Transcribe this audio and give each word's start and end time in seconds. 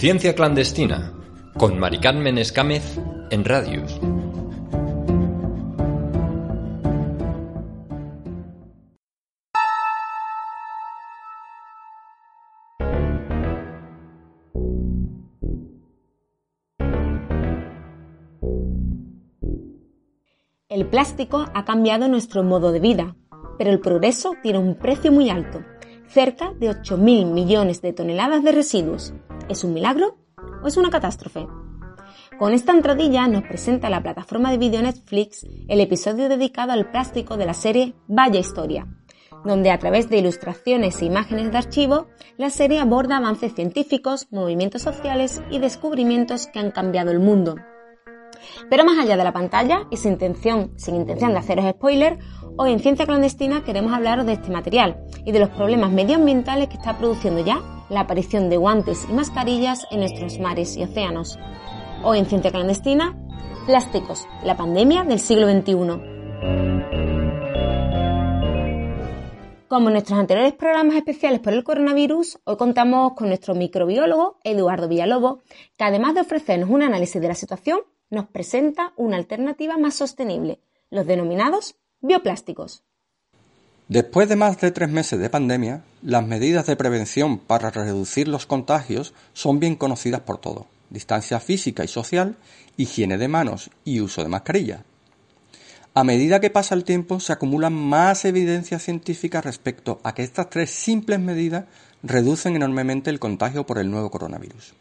Ciencia 0.00 0.34
clandestina 0.34 1.12
con 1.58 1.78
Maricarmen 1.78 2.38
Escámez 2.38 2.98
en 3.30 3.44
Radius. 3.44 4.00
El 20.70 20.86
plástico 20.86 21.44
ha 21.52 21.66
cambiado 21.66 22.08
nuestro 22.08 22.42
modo 22.42 22.72
de 22.72 22.80
vida, 22.80 23.16
pero 23.58 23.70
el 23.70 23.80
progreso 23.80 24.32
tiene 24.42 24.60
un 24.60 24.76
precio 24.76 25.12
muy 25.12 25.28
alto, 25.28 25.62
cerca 26.08 26.54
de 26.54 26.70
8.000 26.70 27.30
millones 27.30 27.82
de 27.82 27.92
toneladas 27.92 28.42
de 28.42 28.52
residuos. 28.52 29.12
¿Es 29.50 29.64
un 29.64 29.74
milagro 29.74 30.16
o 30.62 30.68
es 30.68 30.76
una 30.76 30.90
catástrofe? 30.90 31.44
Con 32.38 32.52
esta 32.52 32.70
entradilla 32.70 33.26
nos 33.26 33.42
presenta 33.42 33.90
la 33.90 34.00
plataforma 34.00 34.52
de 34.52 34.58
vídeo 34.58 34.80
Netflix 34.80 35.44
el 35.66 35.80
episodio 35.80 36.28
dedicado 36.28 36.70
al 36.70 36.92
plástico 36.92 37.36
de 37.36 37.46
la 37.46 37.54
serie 37.54 37.96
Vaya 38.06 38.38
Historia, 38.38 38.86
donde 39.44 39.72
a 39.72 39.78
través 39.80 40.08
de 40.08 40.18
ilustraciones 40.18 41.02
e 41.02 41.06
imágenes 41.06 41.50
de 41.50 41.58
archivo, 41.58 42.06
la 42.36 42.48
serie 42.48 42.78
aborda 42.78 43.16
avances 43.16 43.52
científicos, 43.52 44.28
movimientos 44.30 44.82
sociales 44.82 45.42
y 45.50 45.58
descubrimientos 45.58 46.46
que 46.46 46.60
han 46.60 46.70
cambiado 46.70 47.10
el 47.10 47.18
mundo. 47.18 47.56
Pero 48.70 48.84
más 48.84 49.00
allá 49.00 49.16
de 49.16 49.24
la 49.24 49.32
pantalla 49.32 49.88
y 49.90 49.96
sin 49.96 50.12
intención, 50.12 50.74
sin 50.76 50.94
intención 50.94 51.32
de 51.32 51.38
haceros 51.38 51.68
spoiler, 51.68 52.20
hoy 52.56 52.70
en 52.70 52.78
Ciencia 52.78 53.04
Clandestina 53.04 53.64
queremos 53.64 53.92
hablaros 53.92 54.26
de 54.26 54.34
este 54.34 54.52
material 54.52 55.02
y 55.26 55.32
de 55.32 55.40
los 55.40 55.48
problemas 55.48 55.90
medioambientales 55.90 56.68
que 56.68 56.76
está 56.76 56.96
produciendo 56.96 57.44
ya 57.44 57.60
la 57.90 58.00
aparición 58.00 58.48
de 58.48 58.56
guantes 58.56 59.06
y 59.10 59.12
mascarillas 59.12 59.86
en 59.90 60.00
nuestros 60.00 60.38
mares 60.38 60.76
y 60.76 60.84
océanos. 60.84 61.38
Hoy 62.02 62.18
en 62.20 62.26
Ciencia 62.26 62.50
Clandestina, 62.52 63.18
plásticos, 63.66 64.26
la 64.44 64.56
pandemia 64.56 65.04
del 65.04 65.18
siglo 65.18 65.50
XXI. 65.50 65.74
Como 69.68 69.88
en 69.88 69.92
nuestros 69.92 70.18
anteriores 70.18 70.54
programas 70.54 70.96
especiales 70.96 71.40
por 71.40 71.52
el 71.52 71.62
coronavirus, 71.62 72.38
hoy 72.44 72.56
contamos 72.56 73.12
con 73.14 73.28
nuestro 73.28 73.54
microbiólogo 73.54 74.38
Eduardo 74.44 74.88
Villalobos, 74.88 75.42
que 75.76 75.84
además 75.84 76.14
de 76.14 76.22
ofrecernos 76.22 76.70
un 76.70 76.82
análisis 76.82 77.20
de 77.20 77.28
la 77.28 77.34
situación, 77.34 77.80
nos 78.08 78.26
presenta 78.26 78.92
una 78.96 79.16
alternativa 79.16 79.78
más 79.78 79.94
sostenible, 79.94 80.60
los 80.90 81.06
denominados 81.06 81.76
bioplásticos. 82.00 82.84
Después 83.90 84.28
de 84.28 84.36
más 84.36 84.60
de 84.60 84.70
tres 84.70 84.88
meses 84.88 85.18
de 85.18 85.28
pandemia, 85.28 85.82
las 86.00 86.24
medidas 86.24 86.64
de 86.64 86.76
prevención 86.76 87.38
para 87.38 87.70
reducir 87.70 88.28
los 88.28 88.46
contagios 88.46 89.14
son 89.32 89.58
bien 89.58 89.74
conocidas 89.74 90.20
por 90.20 90.38
todos. 90.38 90.66
Distancia 90.90 91.40
física 91.40 91.82
y 91.82 91.88
social, 91.88 92.36
higiene 92.76 93.18
de 93.18 93.26
manos 93.26 93.68
y 93.84 94.00
uso 94.00 94.22
de 94.22 94.28
mascarilla. 94.28 94.84
A 95.92 96.04
medida 96.04 96.38
que 96.38 96.50
pasa 96.50 96.76
el 96.76 96.84
tiempo, 96.84 97.18
se 97.18 97.32
acumulan 97.32 97.72
más 97.72 98.24
evidencias 98.24 98.84
científicas 98.84 99.44
respecto 99.44 100.00
a 100.04 100.14
que 100.14 100.22
estas 100.22 100.50
tres 100.50 100.70
simples 100.70 101.18
medidas 101.18 101.64
reducen 102.04 102.54
enormemente 102.54 103.10
el 103.10 103.18
contagio 103.18 103.66
por 103.66 103.78
el 103.78 103.90
nuevo 103.90 104.08
coronavirus. 104.08 104.72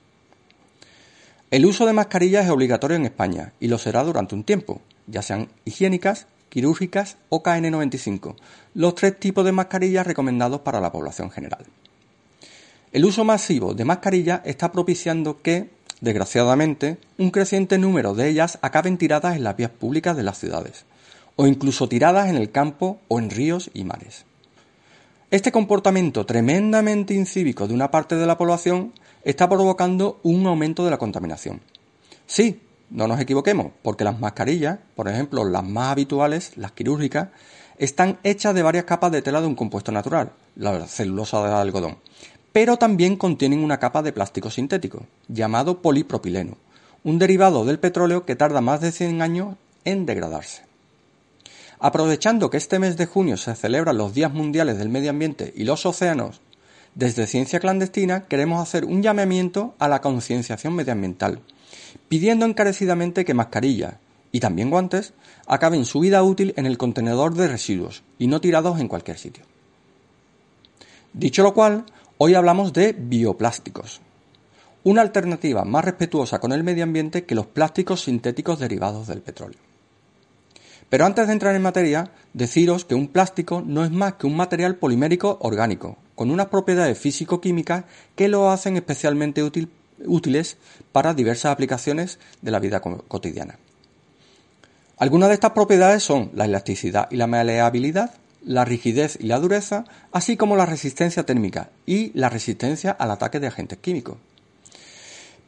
El 1.50 1.66
uso 1.66 1.88
de 1.88 1.94
mascarillas 1.94 2.46
es 2.46 2.52
obligatorio 2.52 2.98
en 2.98 3.06
España 3.06 3.54
y 3.60 3.70
lo 3.70 3.80
será 3.80 4.04
durante 4.04 4.36
un 4.36 4.44
tiempo, 4.44 4.82
ya 5.08 5.24
sean 5.24 5.50
higiénicas, 5.66 6.28
quirúrgicas 6.50 7.18
o 7.30 7.42
KN95, 7.44 8.36
los 8.74 8.96
tres 8.96 9.20
tipos 9.20 9.46
de 9.46 9.52
mascarillas 9.52 10.06
recomendados 10.06 10.62
para 10.62 10.82
la 10.82 10.92
población 10.92 11.32
general. 11.32 11.66
El 12.92 13.06
uso 13.06 13.24
masivo 13.24 13.74
de 13.74 13.86
mascarillas 13.86 14.42
está 14.46 14.72
propiciando 14.72 15.42
que, 15.42 15.70
desgraciadamente, 16.02 16.98
un 17.18 17.30
creciente 17.30 17.78
número 17.78 18.16
de 18.16 18.30
ellas 18.30 18.58
acaben 18.62 18.98
tiradas 18.98 19.36
en 19.36 19.44
las 19.44 19.56
vías 19.56 19.72
públicas 19.72 20.18
de 20.18 20.24
las 20.24 20.40
ciudades, 20.40 20.86
o 21.36 21.46
incluso 21.46 21.88
tiradas 21.88 22.30
en 22.30 22.36
el 22.36 22.52
campo 22.52 23.00
o 23.08 23.20
en 23.20 23.30
ríos 23.30 23.70
y 23.74 23.84
mares. 23.84 24.26
Este 25.32 25.52
comportamiento 25.52 26.26
tremendamente 26.26 27.14
incívico 27.14 27.68
de 27.68 27.76
una 27.76 27.92
parte 27.92 28.16
de 28.16 28.26
la 28.26 28.38
población 28.38 28.94
está 29.24 29.48
provocando 29.48 30.20
un 30.24 30.48
aumento 30.48 30.84
de 30.84 30.90
la 30.90 30.98
contaminación. 30.98 31.62
Sí, 32.26 32.60
no 32.90 33.08
nos 33.08 33.20
equivoquemos, 33.20 33.72
porque 33.82 34.04
las 34.04 34.20
mascarillas, 34.20 34.80
por 34.96 35.08
ejemplo 35.08 35.46
las 35.46 35.64
más 35.64 35.92
habituales, 35.92 36.58
las 36.58 36.72
quirúrgicas, 36.72 37.30
están 37.78 38.20
hechas 38.24 38.54
de 38.54 38.64
varias 38.64 38.86
capas 38.86 39.12
de 39.12 39.22
tela 39.22 39.42
de 39.42 39.48
un 39.48 39.56
compuesto 39.56 39.92
natural, 39.92 40.34
la 40.56 40.86
celulosa 40.88 41.42
de 41.44 41.54
algodón, 41.54 41.98
pero 42.52 42.78
también 42.78 43.16
contienen 43.16 43.64
una 43.64 43.80
capa 43.80 44.02
de 44.02 44.12
plástico 44.12 44.50
sintético, 44.50 45.06
llamado 45.28 45.82
polipropileno, 45.82 46.58
un 47.04 47.20
derivado 47.20 47.64
del 47.66 47.80
petróleo 47.80 48.26
que 48.26 48.36
tarda 48.36 48.62
más 48.62 48.82
de 48.82 48.92
100 48.92 49.22
años 49.22 49.56
en 49.86 50.06
degradarse. 50.06 50.64
Aprovechando 51.80 52.50
que 52.50 52.58
este 52.58 52.80
mes 52.80 52.98
de 52.98 53.06
junio 53.06 53.38
se 53.38 53.56
celebran 53.56 53.98
los 53.98 54.14
Días 54.14 54.34
Mundiales 54.34 54.78
del 54.78 54.90
Medio 54.90 55.12
Ambiente 55.12 55.54
y 55.56 55.64
los 55.64 55.86
océanos, 55.86 56.42
desde 56.96 57.28
Ciencia 57.28 57.62
Clandestina 57.62 58.26
queremos 58.26 58.62
hacer 58.62 58.84
un 58.84 59.02
llamamiento 59.02 59.76
a 59.80 59.88
la 59.88 60.02
concienciación 60.02 60.76
medioambiental, 60.76 61.40
pidiendo 62.08 62.46
encarecidamente 62.46 63.26
que 63.26 63.34
mascarillas 63.34 63.96
y 64.32 64.40
también 64.40 64.70
guantes 64.70 65.14
acaben 65.48 65.86
su 65.86 66.00
vida 66.00 66.22
útil 66.24 66.54
en 66.58 66.66
el 66.66 66.78
contenedor 66.78 67.34
de 67.34 67.48
residuos 67.48 68.04
y 68.18 68.28
no 68.28 68.42
tirados 68.42 68.80
en 68.80 68.88
cualquier 68.88 69.18
sitio. 69.18 69.44
Dicho 71.14 71.44
lo 71.44 71.54
cual, 71.54 71.86
hoy 72.18 72.36
hablamos 72.36 72.74
de 72.74 72.94
bioplásticos, 72.94 74.02
una 74.84 75.02
alternativa 75.02 75.66
más 75.66 75.86
respetuosa 75.86 76.40
con 76.40 76.52
el 76.52 76.64
medio 76.64 76.84
ambiente 76.84 77.26
que 77.26 77.36
los 77.36 77.48
plásticos 77.48 78.04
sintéticos 78.04 78.60
derivados 78.60 79.08
del 79.08 79.22
petróleo. 79.22 79.60
Pero 80.90 81.06
antes 81.06 81.28
de 81.28 81.34
entrar 81.34 81.56
en 81.56 81.62
materia, 81.62 82.12
deciros 82.34 82.86
que 82.86 82.96
un 82.96 83.08
plástico 83.08 83.62
no 83.66 83.84
es 83.84 83.92
más 83.92 84.16
que 84.16 84.26
un 84.26 84.36
material 84.36 84.76
polimérico 84.76 85.38
orgánico, 85.42 85.98
con 86.16 86.32
unas 86.32 86.48
propiedades 86.48 86.98
físico-químicas 86.98 87.86
que 88.16 88.28
lo 88.28 88.50
hacen 88.50 88.76
especialmente 88.76 89.44
útiles 90.06 90.58
para 90.92 91.14
diversas 91.14 91.52
aplicaciones 91.52 92.20
de 92.42 92.52
la 92.52 92.60
vida 92.60 92.82
cotidiana. 92.82 93.58
Algunas 94.98 95.30
de 95.30 95.36
estas 95.36 95.52
propiedades 95.52 96.04
son 96.04 96.32
la 96.34 96.46
elasticidad 96.46 97.08
y 97.10 97.16
la 97.16 97.28
maleabilidad, 97.28 98.14
la 98.44 98.66
rigidez 98.66 99.18
y 99.20 99.28
la 99.28 99.40
dureza, 99.40 99.86
así 100.12 100.36
como 100.36 100.56
la 100.56 100.66
resistencia 100.66 101.24
térmica 101.26 101.70
y 101.86 102.12
la 102.18 102.30
resistencia 102.30 102.92
al 102.92 103.12
ataque 103.12 103.40
de 103.40 103.48
agentes 103.48 103.80
químicos. 103.80 104.18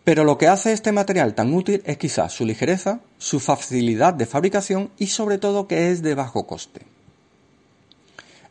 Pero 0.03 0.23
lo 0.23 0.37
que 0.37 0.47
hace 0.47 0.71
este 0.71 0.91
material 0.91 1.35
tan 1.35 1.53
útil 1.53 1.83
es 1.85 1.97
quizás 1.97 2.33
su 2.33 2.45
ligereza, 2.45 3.01
su 3.17 3.39
facilidad 3.39 4.13
de 4.13 4.25
fabricación 4.25 4.89
y 4.97 5.07
sobre 5.07 5.37
todo 5.37 5.67
que 5.67 5.91
es 5.91 6.01
de 6.01 6.15
bajo 6.15 6.47
coste. 6.47 6.90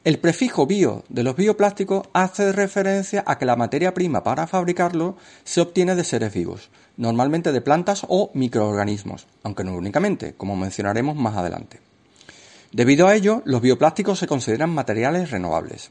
El 0.02 0.18
prefijo 0.18 0.66
bio 0.66 1.04
de 1.10 1.22
los 1.22 1.36
bioplásticos 1.36 2.08
hace 2.14 2.52
referencia 2.52 3.22
a 3.26 3.36
que 3.36 3.44
la 3.44 3.54
materia 3.54 3.92
prima 3.92 4.24
para 4.24 4.46
fabricarlo 4.46 5.18
se 5.44 5.60
obtiene 5.60 5.94
de 5.94 6.04
seres 6.04 6.32
vivos, 6.32 6.70
normalmente 6.96 7.52
de 7.52 7.60
plantas 7.60 8.06
o 8.08 8.30
microorganismos, 8.32 9.26
aunque 9.42 9.62
no 9.62 9.74
únicamente, 9.74 10.32
como 10.38 10.56
mencionaremos 10.56 11.16
más 11.16 11.36
adelante. 11.36 11.80
Debido 12.72 13.08
a 13.08 13.14
ello, 13.14 13.42
los 13.44 13.60
bioplásticos 13.60 14.18
se 14.18 14.26
consideran 14.26 14.70
materiales 14.70 15.30
renovables. 15.30 15.90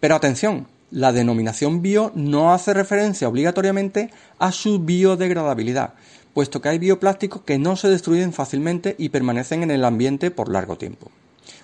Pero 0.00 0.16
atención, 0.16 0.66
la 0.90 1.12
denominación 1.12 1.80
bio 1.80 2.10
no 2.16 2.52
hace 2.52 2.74
referencia 2.74 3.28
obligatoriamente 3.28 4.10
a 4.40 4.50
su 4.50 4.80
biodegradabilidad, 4.80 5.94
puesto 6.34 6.60
que 6.60 6.70
hay 6.70 6.80
bioplásticos 6.80 7.42
que 7.42 7.60
no 7.60 7.76
se 7.76 7.88
destruyen 7.88 8.32
fácilmente 8.32 8.96
y 8.98 9.10
permanecen 9.10 9.62
en 9.62 9.70
el 9.70 9.84
ambiente 9.84 10.32
por 10.32 10.50
largo 10.50 10.76
tiempo. 10.76 11.12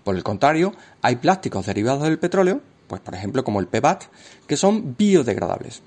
Por 0.05 0.17
el 0.17 0.23
contrario, 0.23 0.75
hay 1.03 1.17
plásticos 1.17 1.67
derivados 1.67 2.03
del 2.03 2.19
petróleo, 2.19 2.61
pues 2.87 3.01
por 3.01 3.15
ejemplo 3.15 3.45
como 3.45 3.61
el 3.61 3.67
PEBAT, 3.67 4.05
que 4.47 4.57
son 4.57 4.97
biodegradables. 4.97 5.83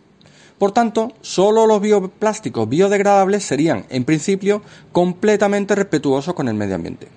Por 0.58 0.72
tanto, 0.72 1.14
solo 1.22 1.66
los 1.66 1.82
bioplásticos 1.82 2.70
biodegradables 2.70 3.44
serían, 3.44 3.86
en 3.90 4.06
principio, 4.06 4.62
completamente 4.92 5.74
respetuosos 5.74 6.36
con 6.36 6.48
el 6.48 6.54
medio 6.54 6.76
ambiente. 6.76 7.08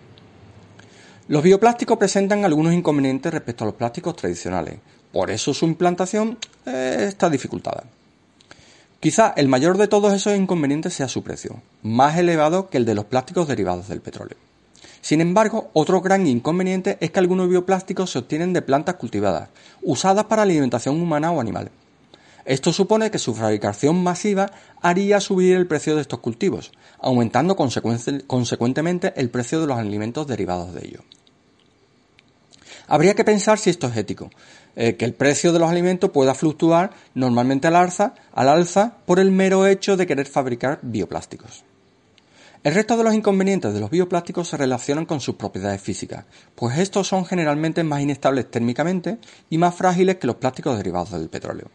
Los 1.28 1.42
bioplásticos 1.42 1.98
presentan 1.98 2.44
algunos 2.44 2.72
inconvenientes 2.72 3.32
respecto 3.32 3.64
a 3.64 3.66
los 3.66 3.76
plásticos 3.76 4.16
tradicionales, 4.16 4.78
por 5.12 5.30
eso 5.30 5.52
su 5.52 5.66
implantación 5.66 6.38
eh, 6.66 7.06
está 7.08 7.28
dificultada. 7.28 7.84
Quizá 9.00 9.34
el 9.36 9.48
mayor 9.48 9.76
de 9.76 9.88
todos 9.88 10.14
esos 10.14 10.34
inconvenientes 10.34 10.94
sea 10.94 11.08
su 11.08 11.22
precio, 11.22 11.60
más 11.82 12.16
elevado 12.16 12.70
que 12.70 12.78
el 12.78 12.86
de 12.86 12.94
los 12.94 13.04
plásticos 13.04 13.46
derivados 13.46 13.88
del 13.88 14.00
petróleo. 14.00 14.38
Sin 15.04 15.20
embargo, 15.20 15.68
otro 15.74 16.00
gran 16.00 16.26
inconveniente 16.26 16.96
es 16.98 17.10
que 17.10 17.18
algunos 17.18 17.50
bioplásticos 17.50 18.10
se 18.10 18.20
obtienen 18.20 18.54
de 18.54 18.62
plantas 18.62 18.94
cultivadas, 18.94 19.50
usadas 19.82 20.24
para 20.24 20.40
alimentación 20.40 20.98
humana 20.98 21.30
o 21.30 21.42
animal. 21.42 21.70
Esto 22.46 22.72
supone 22.72 23.10
que 23.10 23.18
su 23.18 23.34
fabricación 23.34 24.02
masiva 24.02 24.50
haría 24.80 25.20
subir 25.20 25.56
el 25.56 25.66
precio 25.66 25.94
de 25.94 26.00
estos 26.00 26.20
cultivos, 26.20 26.72
aumentando 27.00 27.54
consecuentemente 27.54 29.12
el 29.16 29.28
precio 29.28 29.60
de 29.60 29.66
los 29.66 29.76
alimentos 29.76 30.26
derivados 30.26 30.72
de 30.72 30.86
ellos. 30.86 31.02
Habría 32.86 33.12
que 33.12 33.24
pensar 33.24 33.58
si 33.58 33.68
esto 33.68 33.88
es 33.88 33.96
ético, 33.98 34.30
eh, 34.74 34.96
que 34.96 35.04
el 35.04 35.12
precio 35.12 35.52
de 35.52 35.58
los 35.58 35.68
alimentos 35.68 36.12
pueda 36.12 36.32
fluctuar 36.32 36.92
normalmente 37.12 37.68
al 37.68 37.76
alza, 37.76 38.14
al 38.32 38.48
alza 38.48 38.96
por 39.04 39.20
el 39.20 39.30
mero 39.30 39.66
hecho 39.66 39.98
de 39.98 40.06
querer 40.06 40.28
fabricar 40.28 40.78
bioplásticos. 40.80 41.62
El 42.64 42.74
resto 42.74 42.96
de 42.96 43.04
los 43.04 43.12
inconvenientes 43.12 43.74
de 43.74 43.80
los 43.80 43.90
bioplásticos 43.90 44.48
se 44.48 44.56
relacionan 44.56 45.04
con 45.04 45.20
sus 45.20 45.34
propiedades 45.34 45.82
físicas, 45.82 46.24
pues 46.54 46.78
estos 46.78 47.06
son 47.06 47.26
generalmente 47.26 47.84
más 47.84 48.00
inestables 48.00 48.50
térmicamente 48.50 49.18
y 49.50 49.58
más 49.58 49.74
frágiles 49.74 50.16
que 50.16 50.26
los 50.26 50.36
plásticos 50.36 50.78
derivados 50.78 51.10
del 51.10 51.28
petróleo. 51.28 51.70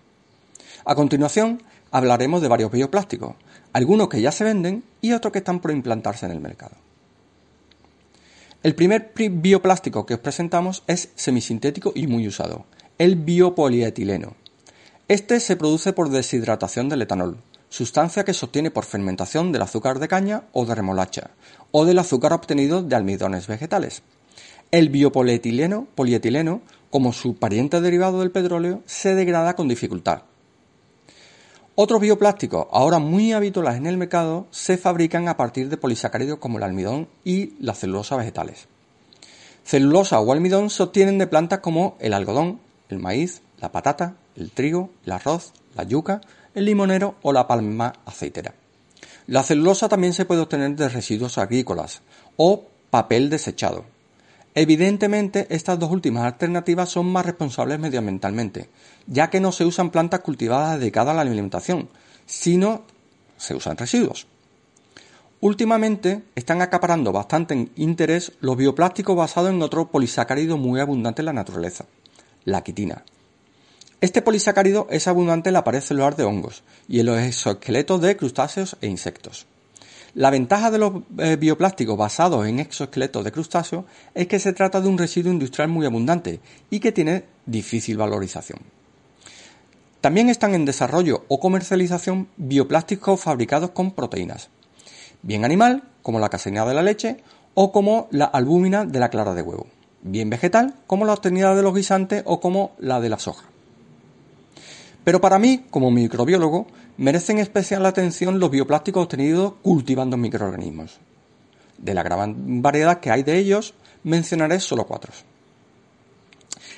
A 0.85 0.95
continuación, 0.95 1.61
hablaremos 1.91 2.41
de 2.41 2.47
varios 2.47 2.71
bioplásticos, 2.71 3.35
algunos 3.71 4.09
que 4.09 4.19
ya 4.19 4.31
se 4.31 4.43
venden 4.43 4.83
y 4.99 5.11
otros 5.11 5.31
que 5.31 5.37
están 5.37 5.59
por 5.59 5.69
implantarse 5.69 6.25
en 6.25 6.31
el 6.31 6.39
mercado. 6.39 6.75
El 8.63 8.73
primer 8.73 9.13
bioplástico 9.15 10.07
que 10.07 10.15
os 10.15 10.19
presentamos 10.21 10.83
es 10.87 11.09
semisintético 11.13 11.91
y 11.93 12.07
muy 12.07 12.27
usado, 12.27 12.65
el 12.97 13.15
biopolietileno. 13.15 14.33
Este 15.07 15.39
se 15.39 15.55
produce 15.55 15.93
por 15.93 16.09
deshidratación 16.09 16.89
del 16.89 17.03
etanol, 17.03 17.37
sustancia 17.69 18.25
que 18.25 18.33
se 18.33 18.45
obtiene 18.45 18.71
por 18.71 18.85
fermentación 18.85 19.51
del 19.51 19.61
azúcar 19.61 19.99
de 19.99 20.07
caña 20.07 20.43
o 20.51 20.65
de 20.65 20.75
remolacha, 20.75 21.31
o 21.71 21.85
del 21.85 21.99
azúcar 21.99 22.33
obtenido 22.33 22.83
de 22.83 22.95
almidones 22.95 23.47
vegetales. 23.47 24.03
El 24.71 24.89
biopolietileno, 24.89 25.87
polietileno, 25.95 26.61
como 26.89 27.13
su 27.13 27.35
pariente 27.35 27.81
derivado 27.81 28.19
del 28.19 28.31
petróleo, 28.31 28.81
se 28.85 29.15
degrada 29.15 29.55
con 29.55 29.67
dificultad, 29.67 30.23
otros 31.81 32.01
bioplásticos, 32.01 32.67
ahora 32.73 32.99
muy 32.99 33.31
habituales 33.31 33.77
en 33.77 33.85
el 33.85 33.95
mercado, 33.95 34.47
se 34.51 34.77
fabrican 34.77 35.29
a 35.29 35.37
partir 35.37 35.69
de 35.69 35.77
polisacáridos 35.77 36.37
como 36.37 36.57
el 36.57 36.65
almidón 36.65 37.07
y 37.23 37.53
la 37.63 37.73
celulosa 37.73 38.17
vegetales. 38.17 38.67
Celulosa 39.63 40.19
o 40.19 40.33
almidón 40.33 40.69
se 40.69 40.83
obtienen 40.83 41.17
de 41.17 41.27
plantas 41.27 41.59
como 41.59 41.95
el 42.01 42.13
algodón, 42.13 42.59
el 42.89 42.99
maíz, 42.99 43.43
la 43.61 43.71
patata, 43.71 44.15
el 44.35 44.51
trigo, 44.51 44.89
el 45.05 45.13
arroz, 45.13 45.53
la 45.73 45.83
yuca, 45.83 46.19
el 46.55 46.65
limonero 46.65 47.15
o 47.21 47.33
la 47.33 47.47
palma 47.47 47.93
aceitera. 48.05 48.53
La 49.27 49.43
celulosa 49.43 49.87
también 49.87 50.13
se 50.13 50.25
puede 50.25 50.41
obtener 50.41 50.75
de 50.75 50.89
residuos 50.89 51.37
agrícolas 51.37 52.01
o 52.35 52.65
papel 52.89 53.29
desechado. 53.29 53.85
Evidentemente, 54.55 55.45
estas 55.51 55.77
dos 55.77 55.91
últimas 55.91 56.25
alternativas 56.25 56.89
son 56.89 57.11
más 57.11 57.25
responsables 57.25 57.79
medioambientalmente, 57.79 58.69
ya 59.05 59.29
que 59.29 59.39
no 59.39 59.51
se 59.51 59.65
usan 59.65 59.91
plantas 59.91 60.21
cultivadas 60.21 60.79
dedicadas 60.79 61.11
a 61.11 61.15
la 61.15 61.21
alimentación, 61.21 61.89
sino 62.25 62.83
se 63.37 63.55
usan 63.55 63.77
residuos. 63.77 64.27
Últimamente 65.41 66.23
están 66.35 66.61
acaparando 66.61 67.13
bastante 67.13 67.69
interés 67.75 68.33
los 68.41 68.57
bioplásticos 68.57 69.15
basados 69.15 69.51
en 69.51 69.61
otro 69.61 69.89
polisacárido 69.89 70.57
muy 70.57 70.81
abundante 70.81 71.21
en 71.21 71.27
la 71.27 71.33
naturaleza, 71.33 71.85
la 72.43 72.61
quitina. 72.61 73.03
Este 74.01 74.21
polisacárido 74.21 74.87
es 74.89 75.09
abundante 75.09 75.49
en 75.49 75.53
la 75.53 75.65
pared 75.65 75.81
celular 75.81 76.15
de 76.15 76.23
hongos 76.23 76.63
y 76.87 77.01
en 77.01 77.07
los 77.07 77.19
exoesqueletos 77.19 77.99
de 77.99 78.15
crustáceos 78.15 78.77
e 78.79 78.87
insectos. 78.87 79.45
La 80.15 80.29
ventaja 80.29 80.71
de 80.71 80.77
los 80.77 80.93
eh, 81.17 81.35
bioplásticos 81.35 81.97
basados 81.97 82.47
en 82.47 82.59
exoesqueletos 82.59 83.25
de 83.25 83.31
crustáceos 83.33 83.83
es 84.15 84.27
que 84.27 84.39
se 84.39 84.53
trata 84.53 84.79
de 84.79 84.87
un 84.87 84.97
residuo 84.97 85.33
industrial 85.33 85.67
muy 85.67 85.85
abundante 85.85 86.39
y 86.69 86.79
que 86.79 86.93
tiene 86.93 87.25
difícil 87.45 87.97
valorización. 87.97 88.59
También 89.99 90.29
están 90.29 90.55
en 90.55 90.63
desarrollo 90.63 91.25
o 91.27 91.41
comercialización 91.41 92.29
bioplásticos 92.37 93.19
fabricados 93.19 93.71
con 93.71 93.91
proteínas, 93.91 94.49
bien 95.23 95.43
animal, 95.43 95.83
como 96.03 96.19
la 96.19 96.29
caseína 96.29 96.65
de 96.65 96.73
la 96.73 96.83
leche, 96.83 97.17
o 97.53 97.73
como 97.73 98.07
la 98.11 98.25
albúmina 98.25 98.85
de 98.85 98.99
la 98.99 99.09
clara 99.09 99.33
de 99.33 99.41
huevo, 99.41 99.67
bien 100.03 100.29
vegetal, 100.29 100.75
como 100.87 101.03
la 101.03 101.13
obtenida 101.13 101.53
de 101.53 101.63
los 101.63 101.75
guisantes 101.75 102.23
o 102.25 102.39
como 102.39 102.71
la 102.79 103.01
de 103.01 103.09
la 103.09 103.19
soja. 103.19 103.43
Pero 105.09 105.21
para 105.21 105.39
mí, 105.39 105.65
como 105.71 105.89
microbiólogo, 105.89 106.67
merecen 106.97 107.39
especial 107.39 107.83
atención 107.87 108.39
los 108.39 108.51
bioplásticos 108.51 109.05
obtenidos 109.05 109.53
cultivando 109.63 110.17
microorganismos. 110.17 110.99
De 111.79 111.95
la 111.95 112.03
gran 112.03 112.61
variedad 112.61 112.99
que 112.99 113.09
hay 113.09 113.23
de 113.23 113.39
ellos, 113.39 113.73
mencionaré 114.03 114.59
solo 114.59 114.85
cuatro. 114.85 115.11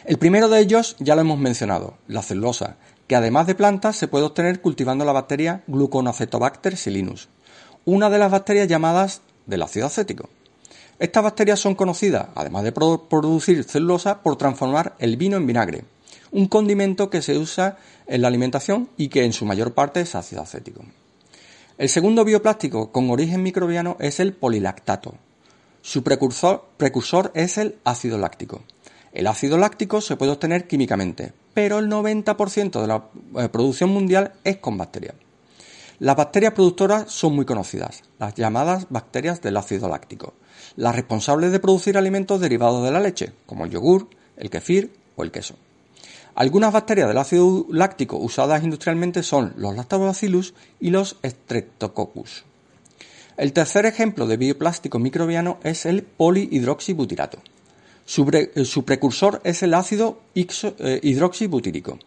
El 0.06 0.18
primero 0.18 0.48
de 0.48 0.62
ellos 0.62 0.96
ya 1.00 1.16
lo 1.16 1.20
hemos 1.20 1.40
mencionado, 1.40 1.96
la 2.08 2.22
celulosa, 2.22 2.78
que 3.06 3.18
además 3.18 3.48
de 3.48 3.56
plantas 3.56 3.98
se 3.98 4.08
puede 4.08 4.24
obtener 4.24 4.62
cultivando 4.62 5.04
la 5.04 5.12
bacteria 5.12 5.64
Gluconacetobacter 5.68 6.78
silinus, 6.78 7.28
una 7.84 8.10
de 8.10 8.18
las 8.18 8.32
bacterias 8.32 8.70
llamadas 8.70 9.24
del 9.46 9.62
ácido 9.62 9.88
acético. 9.88 10.30
Estas 11.00 11.22
bacterias 11.22 11.60
son 11.60 11.76
conocidas, 11.76 12.28
además 12.36 12.64
de 12.64 12.72
producir 12.72 13.66
celulosa, 13.66 14.24
por 14.24 14.38
transformar 14.38 14.96
el 15.00 15.18
vino 15.18 15.36
en 15.36 15.48
vinagre, 15.48 15.84
un 16.32 16.48
condimento 16.48 17.10
que 17.10 17.22
se 17.22 17.38
usa 17.38 17.78
en 18.08 18.22
la 18.22 18.28
alimentación 18.28 18.90
y 18.98 19.10
que 19.10 19.24
en 19.24 19.34
su 19.34 19.46
mayor 19.46 19.74
parte 19.74 20.02
es 20.02 20.16
ácido 20.16 20.42
acético. 20.42 20.84
El 21.78 21.90
segundo 21.90 22.24
bioplástico 22.24 22.92
con 22.92 23.10
origen 23.10 23.44
microbiano 23.44 23.98
es 24.00 24.20
el 24.20 24.34
polilactato. 24.34 25.16
Su 25.82 26.04
precursor, 26.04 27.32
es 27.34 27.58
el 27.58 27.78
ácido 27.84 28.18
láctico. 28.18 28.62
El 29.14 29.28
ácido 29.28 29.58
láctico 29.58 30.00
se 30.00 30.16
puede 30.16 30.32
obtener 30.32 30.68
químicamente, 30.68 31.34
pero 31.54 31.80
el 31.80 31.90
90% 31.90 32.82
de 32.82 32.88
la 32.88 33.06
eh, 33.44 33.50
producción 33.50 33.90
mundial 33.90 34.34
es 34.44 34.58
con 34.58 34.78
bacterias. 34.78 35.16
Las 36.00 36.16
bacterias 36.16 36.54
productoras 36.54 37.12
son 37.12 37.36
muy 37.36 37.46
conocidas, 37.46 38.04
las 38.20 38.36
llamadas 38.36 38.88
bacterias 38.90 39.42
del 39.42 39.58
ácido 39.58 39.90
láctico, 39.90 40.34
las 40.76 40.96
responsables 40.96 41.52
de 41.52 41.60
producir 41.60 41.98
alimentos 41.98 42.40
derivados 42.40 42.84
de 42.84 42.92
la 42.92 43.00
leche, 43.00 43.34
como 43.46 43.66
el 43.66 43.72
yogur, 43.72 44.08
el 44.38 44.50
kefir 44.50 44.94
o 45.16 45.24
el 45.24 45.32
queso. 45.32 45.56
Algunas 46.36 46.72
bacterias 46.72 47.08
del 47.08 47.18
ácido 47.18 47.66
láctico 47.70 48.18
usadas 48.18 48.64
industrialmente 48.64 49.22
son 49.22 49.54
los 49.58 49.76
lactobacillus 49.76 50.54
y 50.80 50.90
los 50.90 51.18
streptococcus. 51.24 52.46
El 53.38 53.54
tercer 53.54 53.86
ejemplo 53.86 54.28
de 54.28 54.38
bioplástico 54.38 55.00
microbiano 55.00 55.58
es 55.64 55.86
el 55.86 56.04
polihidroxibutirato. 56.04 57.40
Eh, 58.18 58.66
su, 58.66 58.86
precursor 58.86 59.42
es 59.44 59.64
el 59.64 59.74
ácido 59.74 60.20
eh, 60.36 61.00
hidroxibutírico. 61.04 62.00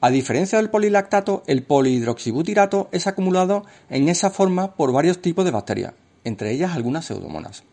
A 0.00 0.10
diferencia 0.10 0.58
del 0.58 0.70
polilactato, 0.70 1.42
el 1.46 1.62
polihidroxibutirato 1.62 2.88
es 2.92 3.06
acumulado 3.06 3.64
en 3.88 4.08
esa 4.08 4.30
forma 4.30 4.74
por 4.74 4.92
varios 4.92 5.20
tipos 5.22 5.44
de 5.44 5.50
bacterias, 5.50 5.94
entre 6.24 6.50
ellas 6.50 6.72
algunas 6.72 7.06
pseudomonas. 7.06 7.64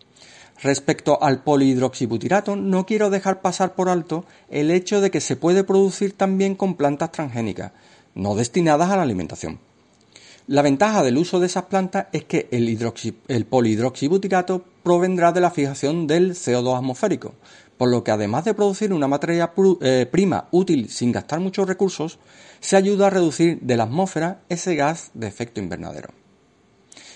Respecto 0.61 1.21
al 1.23 1.41
polihidroxibutirato, 1.41 2.55
no 2.55 2.85
quiero 2.85 3.09
dejar 3.09 3.41
pasar 3.41 3.73
por 3.73 3.89
alto 3.89 4.25
el 4.49 4.69
hecho 4.69 5.01
de 5.01 5.09
que 5.09 5.19
se 5.19 5.35
puede 5.35 5.63
producir 5.63 6.15
también 6.15 6.55
con 6.55 6.75
plantas 6.75 7.11
transgénicas, 7.11 7.71
no 8.13 8.35
destinadas 8.35 8.91
a 8.91 8.97
la 8.97 9.01
alimentación. 9.01 9.59
La 10.45 10.61
ventaja 10.61 11.01
del 11.01 11.17
uso 11.17 11.39
de 11.39 11.47
esas 11.47 11.65
plantas 11.65 12.07
es 12.11 12.25
que 12.25 12.47
el, 12.51 13.45
polihidroxibutirato 13.45 14.63
provendrá 14.83 15.31
de 15.31 15.41
la 15.41 15.49
fijación 15.49 16.05
del 16.05 16.31
CO2 16.31 16.77
atmosférico, 16.77 17.33
por 17.77 17.89
lo 17.89 18.03
que 18.03 18.11
además 18.11 18.45
de 18.45 18.53
producir 18.53 18.93
una 18.93 19.07
materia 19.07 19.51
eh, 19.81 20.07
prima 20.11 20.47
útil 20.51 20.89
sin 20.89 21.11
gastar 21.11 21.39
muchos 21.39 21.67
recursos, 21.67 22.19
se 22.59 22.75
ayuda 22.75 23.07
a 23.07 23.11
reducir 23.11 23.59
de 23.61 23.77
la 23.77 23.83
atmósfera 23.83 24.41
ese 24.49 24.75
gas 24.75 25.09
de 25.15 25.27
efecto 25.27 25.59
invernadero. 25.59 26.09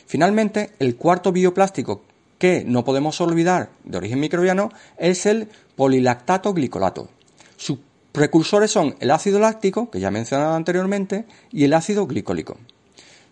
Finalmente, 0.07 0.71
el 0.79 0.95
cuarto 0.95 1.31
bioplástico 1.31 2.01
que 2.37 2.63
no 2.65 2.83
podemos 2.83 3.21
olvidar 3.21 3.69
de 3.83 3.97
origen 3.97 4.19
microbiano 4.19 4.71
es 4.97 5.25
el 5.25 5.49
polilactato 5.75 6.53
glicolato. 6.53 7.09
Sus 7.57 7.79
precursores 8.11 8.71
son 8.71 8.95
el 8.99 9.11
ácido 9.11 9.39
láctico, 9.39 9.89
que 9.89 9.99
ya 9.99 10.07
he 10.07 10.11
mencionado 10.11 10.55
anteriormente, 10.55 11.25
y 11.51 11.63
el 11.63 11.73
ácido 11.73 12.07
glicólico. 12.07 12.57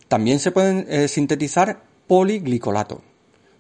También 0.08 0.40
se 0.40 0.52
pueden 0.52 0.86
eh, 0.90 1.08
sintetizar 1.08 1.84
poliglicolato, 2.08 3.02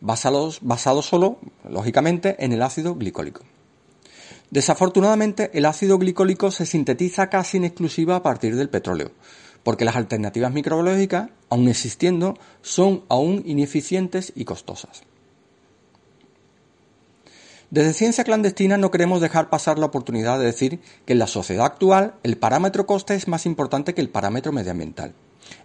basados, 0.01 0.59
basados 0.61 1.05
solo, 1.05 1.39
lógicamente, 1.67 2.35
en 2.39 2.51
el 2.51 2.61
ácido 2.61 2.95
glicólico. 2.95 3.41
Desafortunadamente, 4.51 5.49
el 5.53 5.65
ácido 5.65 5.97
glicólico 5.97 6.51
se 6.51 6.65
sintetiza 6.65 7.29
casi 7.29 7.57
en 7.57 7.63
exclusiva 7.63 8.17
a 8.17 8.23
partir 8.23 8.55
del 8.55 8.69
petróleo, 8.69 9.11
porque 9.63 9.85
las 9.85 9.95
alternativas 9.95 10.53
microbiológicas, 10.53 11.29
aun 11.49 11.67
existiendo, 11.69 12.37
son 12.61 13.03
aún 13.09 13.41
ineficientes 13.45 14.31
y 14.35 14.45
costosas. 14.45 15.03
Desde 17.73 17.93
Ciencia 17.93 18.23
Clandestina 18.23 18.77
no 18.77 18.91
queremos 18.91 19.19
dejar 19.19 19.49
pasar 19.49 19.79
la 19.79 19.87
oportunidad 19.87 20.37
de 20.37 20.45
decir 20.45 20.79
que 21.07 21.13
en 21.13 21.17
la 21.17 21.25
sociedad 21.25 21.65
actual 21.65 22.13
el 22.21 22.37
parámetro 22.37 22.85
coste 22.85 23.15
es 23.15 23.27
más 23.27 23.47
importante 23.47 23.95
que 23.95 24.01
el 24.01 24.09
parámetro 24.09 24.51
medioambiental. 24.51 25.15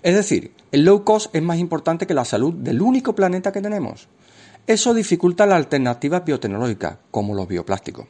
Es 0.03 0.15
decir, 0.15 0.55
el 0.73 0.87
low 0.87 1.05
cost 1.05 1.37
es 1.37 1.43
más 1.43 1.59
importante 1.59 2.07
que 2.07 2.15
la 2.15 2.25
salud 2.25 2.55
del 2.55 2.81
único 2.81 3.15
planeta 3.15 3.53
que 3.53 3.61
tenemos. 3.61 4.09
Eso 4.67 4.95
dificulta 4.95 5.45
las 5.45 5.57
alternativas 5.57 6.25
biotecnológicas, 6.25 6.97
como 7.11 7.35
los 7.35 7.47
bioplásticos. 7.47 8.07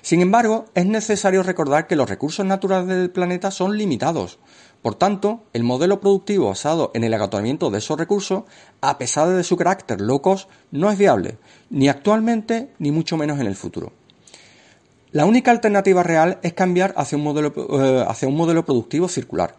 Sin 0.00 0.20
embargo, 0.20 0.66
es 0.76 0.86
necesario 0.86 1.42
recordar 1.42 1.88
que 1.88 1.96
los 1.96 2.08
recursos 2.08 2.46
naturales 2.46 2.86
del 2.86 3.10
planeta 3.10 3.50
son 3.50 3.76
limitados. 3.76 4.38
Por 4.82 4.94
tanto, 4.94 5.42
el 5.52 5.64
modelo 5.64 6.00
productivo 6.00 6.48
basado 6.48 6.92
en 6.94 7.04
el 7.04 7.12
agotamiento 7.12 7.70
de 7.70 7.78
esos 7.78 7.98
recursos, 7.98 8.44
a 8.80 8.96
pesar 8.96 9.28
de 9.28 9.42
su 9.42 9.56
carácter 9.56 10.00
low 10.00 10.22
cost, 10.22 10.48
no 10.70 10.90
es 10.90 10.98
viable, 10.98 11.38
ni 11.68 11.88
actualmente 11.88 12.70
ni 12.78 12.92
mucho 12.92 13.16
menos 13.16 13.40
en 13.40 13.46
el 13.46 13.56
futuro. 13.56 13.92
La 15.10 15.24
única 15.24 15.50
alternativa 15.50 16.02
real 16.02 16.38
es 16.42 16.52
cambiar 16.52 16.94
hacia 16.96 17.18
un 17.18 17.24
modelo, 17.24 17.52
eh, 17.80 18.04
hacia 18.06 18.28
un 18.28 18.36
modelo 18.36 18.64
productivo 18.64 19.08
circular, 19.08 19.56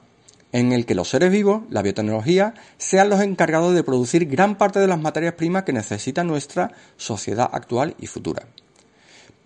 en 0.52 0.72
el 0.72 0.86
que 0.86 0.96
los 0.96 1.10
seres 1.10 1.32
vivos, 1.32 1.64
la 1.70 1.82
biotecnología, 1.82 2.54
sean 2.78 3.10
los 3.10 3.22
encargados 3.22 3.74
de 3.74 3.84
producir 3.84 4.26
gran 4.26 4.58
parte 4.58 4.80
de 4.80 4.88
las 4.88 5.00
materias 5.00 5.34
primas 5.34 5.64
que 5.64 5.74
necesita 5.74 6.24
nuestra 6.24 6.72
sociedad 6.98 7.50
actual 7.52 7.96
y 8.00 8.08
futura. 8.08 8.48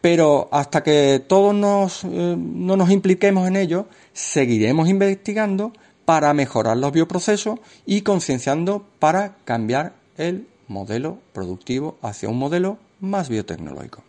Pero 0.03 0.49
hasta 0.51 0.83
que 0.83 1.23
todos 1.25 1.55
nos, 1.55 2.03
eh, 2.03 2.35
no 2.37 2.75
nos 2.75 2.91
impliquemos 2.91 3.47
en 3.47 3.55
ello, 3.55 3.87
seguiremos 4.11 4.89
investigando 4.89 5.71
para 6.03 6.33
mejorar 6.33 6.75
los 6.75 6.91
bioprocesos 6.91 7.59
y 7.85 8.01
concienciando 8.01 8.85
para 8.99 9.37
cambiar 9.45 9.93
el 10.17 10.45
modelo 10.67 11.19
productivo 11.31 11.99
hacia 12.01 12.27
un 12.27 12.37
modelo 12.37 12.79
más 12.99 13.29
biotecnológico. 13.29 14.03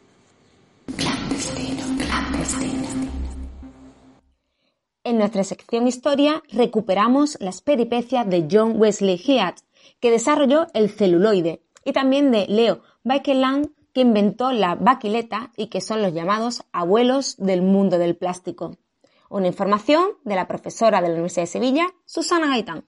En 5.04 5.18
nuestra 5.18 5.44
sección 5.44 5.86
Historia 5.86 6.42
recuperamos 6.50 7.36
las 7.38 7.60
peripecias 7.60 8.28
de 8.28 8.48
John 8.50 8.72
Wesley 8.80 9.16
Hyatt, 9.16 9.60
que 10.00 10.10
desarrolló 10.10 10.66
el 10.74 10.90
celuloide, 10.90 11.62
y 11.84 11.92
también 11.92 12.32
de 12.32 12.46
Leo 12.48 12.82
Baekeland, 13.04 13.68
que 13.94 14.00
inventó 14.00 14.50
la 14.50 14.74
baquileta 14.74 15.52
y 15.56 15.68
que 15.68 15.80
son 15.80 16.02
los 16.02 16.12
llamados 16.12 16.64
abuelos 16.72 17.36
del 17.38 17.62
mundo 17.62 17.96
del 17.96 18.16
plástico. 18.16 18.76
Una 19.30 19.46
información 19.46 20.10
de 20.24 20.34
la 20.34 20.48
profesora 20.48 21.00
de 21.00 21.08
la 21.08 21.14
Universidad 21.14 21.44
de 21.44 21.46
Sevilla, 21.46 21.86
Susana 22.04 22.48
Gaitán. 22.48 22.84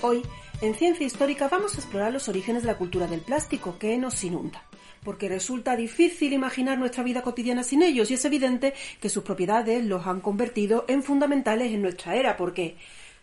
Hoy, 0.00 0.22
en 0.62 0.74
Ciencia 0.74 1.06
Histórica, 1.06 1.48
vamos 1.48 1.74
a 1.74 1.76
explorar 1.76 2.12
los 2.12 2.28
orígenes 2.28 2.62
de 2.62 2.68
la 2.68 2.78
cultura 2.78 3.06
del 3.06 3.20
plástico 3.20 3.76
que 3.78 3.98
nos 3.98 4.24
inunda 4.24 4.64
porque 5.04 5.28
resulta 5.28 5.76
difícil 5.76 6.32
imaginar 6.32 6.78
nuestra 6.78 7.02
vida 7.02 7.22
cotidiana 7.22 7.62
sin 7.62 7.82
ellos 7.82 8.10
y 8.10 8.14
es 8.14 8.24
evidente 8.24 8.74
que 9.00 9.08
sus 9.08 9.24
propiedades 9.24 9.84
los 9.84 10.06
han 10.06 10.20
convertido 10.20 10.84
en 10.88 11.02
fundamentales 11.02 11.72
en 11.72 11.82
nuestra 11.82 12.16
era 12.16 12.36
porque 12.36 12.76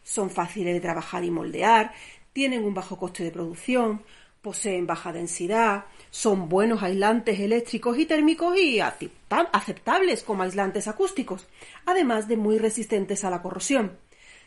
son 0.04 0.30
fáciles 0.30 0.74
de 0.74 0.82
trabajar 0.82 1.24
y 1.24 1.32
moldear, 1.32 1.94
tienen 2.34 2.64
un 2.64 2.74
bajo 2.74 2.98
coste 2.98 3.24
de 3.24 3.32
producción, 3.32 4.02
poseen 4.42 4.88
baja 4.88 5.12
densidad, 5.12 5.86
son 6.10 6.50
buenos 6.50 6.82
aislantes 6.82 7.40
eléctricos 7.40 7.98
y 7.98 8.06
térmicos 8.06 8.58
y 8.58 8.80
aceptables 8.80 10.24
como 10.24 10.44
aislantes 10.44 10.88
acústicos, 10.88 11.48
además 11.86 12.28
de 12.28 12.38
muy 12.38 12.58
resistentes 12.58 13.24
a 13.24 13.30
la 13.30 13.42
corrosión. 13.42 13.98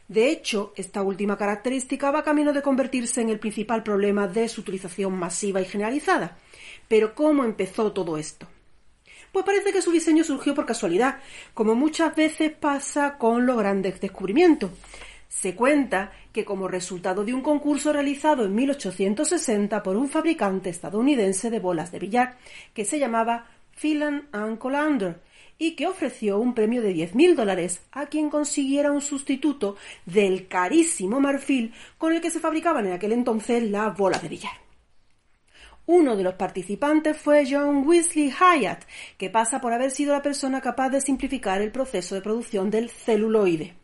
De 0.08 0.28
hecho, 0.28 0.72
esta 0.76 1.02
última 1.02 1.38
característica 1.38 2.10
va 2.10 2.24
camino 2.24 2.52
de 2.52 2.62
convertirse 2.62 3.20
en 3.20 3.30
el 3.30 3.38
principal 3.38 3.82
problema 3.82 4.26
de 4.26 4.48
su 4.48 4.62
utilización 4.62 5.14
masiva 5.14 5.60
y 5.60 5.64
generalizada. 5.64 6.36
Pero 6.92 7.14
¿cómo 7.14 7.42
empezó 7.44 7.90
todo 7.92 8.18
esto? 8.18 8.46
Pues 9.32 9.46
parece 9.46 9.72
que 9.72 9.80
su 9.80 9.90
diseño 9.90 10.24
surgió 10.24 10.54
por 10.54 10.66
casualidad, 10.66 11.20
como 11.54 11.74
muchas 11.74 12.14
veces 12.14 12.52
pasa 12.52 13.16
con 13.16 13.46
los 13.46 13.56
grandes 13.56 13.98
descubrimientos. 13.98 14.72
Se 15.26 15.54
cuenta 15.54 16.12
que 16.34 16.44
como 16.44 16.68
resultado 16.68 17.24
de 17.24 17.32
un 17.32 17.40
concurso 17.40 17.94
realizado 17.94 18.44
en 18.44 18.54
1860 18.54 19.82
por 19.82 19.96
un 19.96 20.10
fabricante 20.10 20.68
estadounidense 20.68 21.48
de 21.48 21.60
bolas 21.60 21.92
de 21.92 21.98
billar, 21.98 22.36
que 22.74 22.84
se 22.84 22.98
llamaba 22.98 23.46
Phelan 23.74 24.28
and 24.30 24.58
Colander, 24.58 25.18
y 25.56 25.70
que 25.76 25.86
ofreció 25.86 26.38
un 26.40 26.52
premio 26.52 26.82
de 26.82 26.94
10.000 26.94 27.34
dólares 27.34 27.80
a 27.92 28.04
quien 28.04 28.28
consiguiera 28.28 28.92
un 28.92 29.00
sustituto 29.00 29.76
del 30.04 30.46
carísimo 30.46 31.20
marfil 31.20 31.72
con 31.96 32.12
el 32.12 32.20
que 32.20 32.28
se 32.28 32.40
fabricaban 32.40 32.86
en 32.86 32.92
aquel 32.92 33.12
entonces 33.12 33.62
las 33.62 33.96
bolas 33.96 34.20
de 34.20 34.28
billar. 34.28 34.71
Uno 35.86 36.14
de 36.16 36.22
los 36.22 36.34
participantes 36.34 37.16
fue 37.16 37.44
John 37.44 37.84
Wesley 37.84 38.30
Hyatt, 38.30 38.84
que 39.18 39.30
pasa 39.30 39.60
por 39.60 39.72
haber 39.72 39.90
sido 39.90 40.12
la 40.12 40.22
persona 40.22 40.60
capaz 40.60 40.90
de 40.90 41.00
simplificar 41.00 41.60
el 41.60 41.72
proceso 41.72 42.14
de 42.14 42.20
producción 42.20 42.70
del 42.70 42.88
celuloide. 42.88 43.74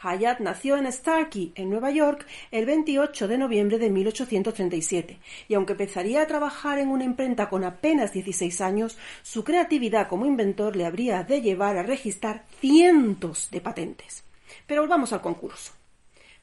Hyatt 0.00 0.38
nació 0.38 0.76
en 0.76 0.92
Starkey, 0.92 1.52
en 1.56 1.70
Nueva 1.70 1.90
York, 1.90 2.24
el 2.52 2.66
28 2.66 3.26
de 3.26 3.38
noviembre 3.38 3.78
de 3.78 3.90
1837, 3.90 5.18
y 5.48 5.54
aunque 5.54 5.72
empezaría 5.72 6.22
a 6.22 6.26
trabajar 6.28 6.78
en 6.78 6.90
una 6.90 7.02
imprenta 7.02 7.48
con 7.48 7.64
apenas 7.64 8.12
16 8.12 8.60
años, 8.60 8.96
su 9.22 9.42
creatividad 9.42 10.06
como 10.06 10.26
inventor 10.26 10.76
le 10.76 10.86
habría 10.86 11.24
de 11.24 11.42
llevar 11.42 11.76
a 11.78 11.82
registrar 11.82 12.44
cientos 12.60 13.50
de 13.50 13.60
patentes. 13.60 14.22
Pero 14.68 14.82
volvamos 14.82 15.12
al 15.12 15.20
concurso. 15.20 15.72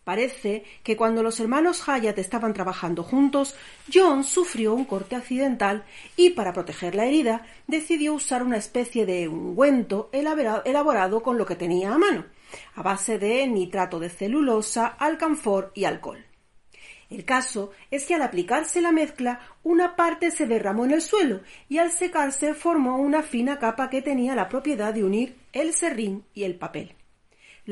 Parece 0.03 0.63
que 0.81 0.97
cuando 0.97 1.21
los 1.21 1.39
hermanos 1.39 1.83
Hyatt 1.85 2.17
estaban 2.17 2.55
trabajando 2.55 3.03
juntos, 3.03 3.55
John 3.93 4.23
sufrió 4.23 4.73
un 4.73 4.85
corte 4.85 5.15
accidental 5.15 5.83
y 6.15 6.31
para 6.31 6.53
proteger 6.53 6.95
la 6.95 7.05
herida 7.05 7.45
decidió 7.67 8.15
usar 8.15 8.41
una 8.41 8.57
especie 8.57 9.05
de 9.05 9.27
ungüento 9.27 10.09
elaborado 10.11 11.21
con 11.21 11.37
lo 11.37 11.45
que 11.45 11.55
tenía 11.55 11.93
a 11.93 11.99
mano, 11.99 12.25
a 12.73 12.81
base 12.81 13.19
de 13.19 13.45
nitrato 13.45 13.99
de 13.99 14.09
celulosa, 14.09 14.87
alcanfor 14.87 15.71
y 15.75 15.85
alcohol. 15.85 16.25
El 17.11 17.23
caso 17.23 17.71
es 17.91 18.05
que 18.05 18.15
al 18.15 18.23
aplicarse 18.23 18.81
la 18.81 18.91
mezcla, 18.91 19.41
una 19.63 19.95
parte 19.95 20.31
se 20.31 20.47
derramó 20.47 20.85
en 20.85 20.91
el 20.91 21.01
suelo 21.01 21.41
y 21.69 21.77
al 21.77 21.91
secarse 21.91 22.55
formó 22.55 22.97
una 22.97 23.21
fina 23.21 23.59
capa 23.59 23.91
que 23.91 24.01
tenía 24.01 24.33
la 24.33 24.49
propiedad 24.49 24.95
de 24.95 25.03
unir 25.03 25.35
el 25.53 25.73
serrín 25.73 26.23
y 26.33 26.45
el 26.45 26.55
papel. 26.55 26.95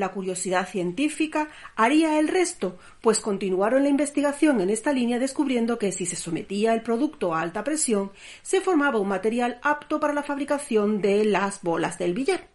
La 0.00 0.12
curiosidad 0.12 0.66
científica 0.66 1.50
haría 1.76 2.18
el 2.18 2.28
resto, 2.28 2.78
pues 3.02 3.20
continuaron 3.20 3.82
la 3.82 3.90
investigación 3.90 4.62
en 4.62 4.70
esta 4.70 4.94
línea 4.94 5.18
descubriendo 5.18 5.78
que 5.78 5.92
si 5.92 6.06
se 6.06 6.16
sometía 6.16 6.72
el 6.72 6.80
producto 6.80 7.34
a 7.34 7.42
alta 7.42 7.64
presión, 7.64 8.10
se 8.40 8.62
formaba 8.62 8.98
un 8.98 9.08
material 9.08 9.60
apto 9.62 10.00
para 10.00 10.14
la 10.14 10.22
fabricación 10.22 11.02
de 11.02 11.26
las 11.26 11.60
bolas 11.60 11.98
del 11.98 12.14
billar. 12.14 12.48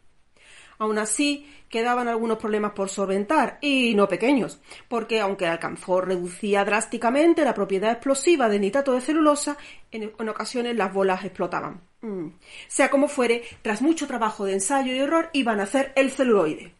Aún 0.79 0.97
así, 0.97 1.47
quedaban 1.69 2.07
algunos 2.07 2.39
problemas 2.39 2.71
por 2.71 2.89
solventar, 2.89 3.59
y 3.61 3.93
no 3.93 4.07
pequeños, 4.07 4.59
porque 4.87 5.21
aunque 5.21 5.45
el 5.45 5.51
alcanfor 5.51 6.07
reducía 6.07 6.65
drásticamente 6.65 7.45
la 7.45 7.53
propiedad 7.53 7.91
explosiva 7.91 8.49
del 8.49 8.61
nitrato 8.61 8.93
de 8.93 9.01
celulosa, 9.01 9.55
en, 9.91 10.11
ocasiones 10.27 10.75
las 10.75 10.91
bolas 10.91 11.23
explotaban. 11.23 11.81
Mm. 12.01 12.29
Sea 12.67 12.89
como 12.89 13.07
fuere, 13.07 13.43
tras 13.61 13.83
mucho 13.83 14.07
trabajo 14.07 14.45
de 14.45 14.53
ensayo 14.53 14.93
y 14.93 14.97
error, 14.97 15.29
iban 15.33 15.59
a 15.59 15.63
hacer 15.63 15.93
el 15.95 16.09
celuloide. 16.09 16.73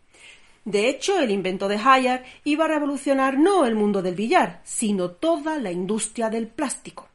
De 0.66 0.90
hecho, 0.90 1.20
el 1.20 1.30
invento 1.30 1.68
de 1.68 1.78
Hyatt 1.78 2.26
iba 2.44 2.66
a 2.66 2.68
revolucionar 2.68 3.38
no 3.38 3.68
el 3.68 3.76
mundo 3.76 4.02
del 4.02 4.16
billar, 4.16 4.62
sino 4.64 5.12
toda 5.12 5.60
la 5.60 5.72
industria 5.72 6.32
del 6.32 6.48
plástico. 6.48 7.08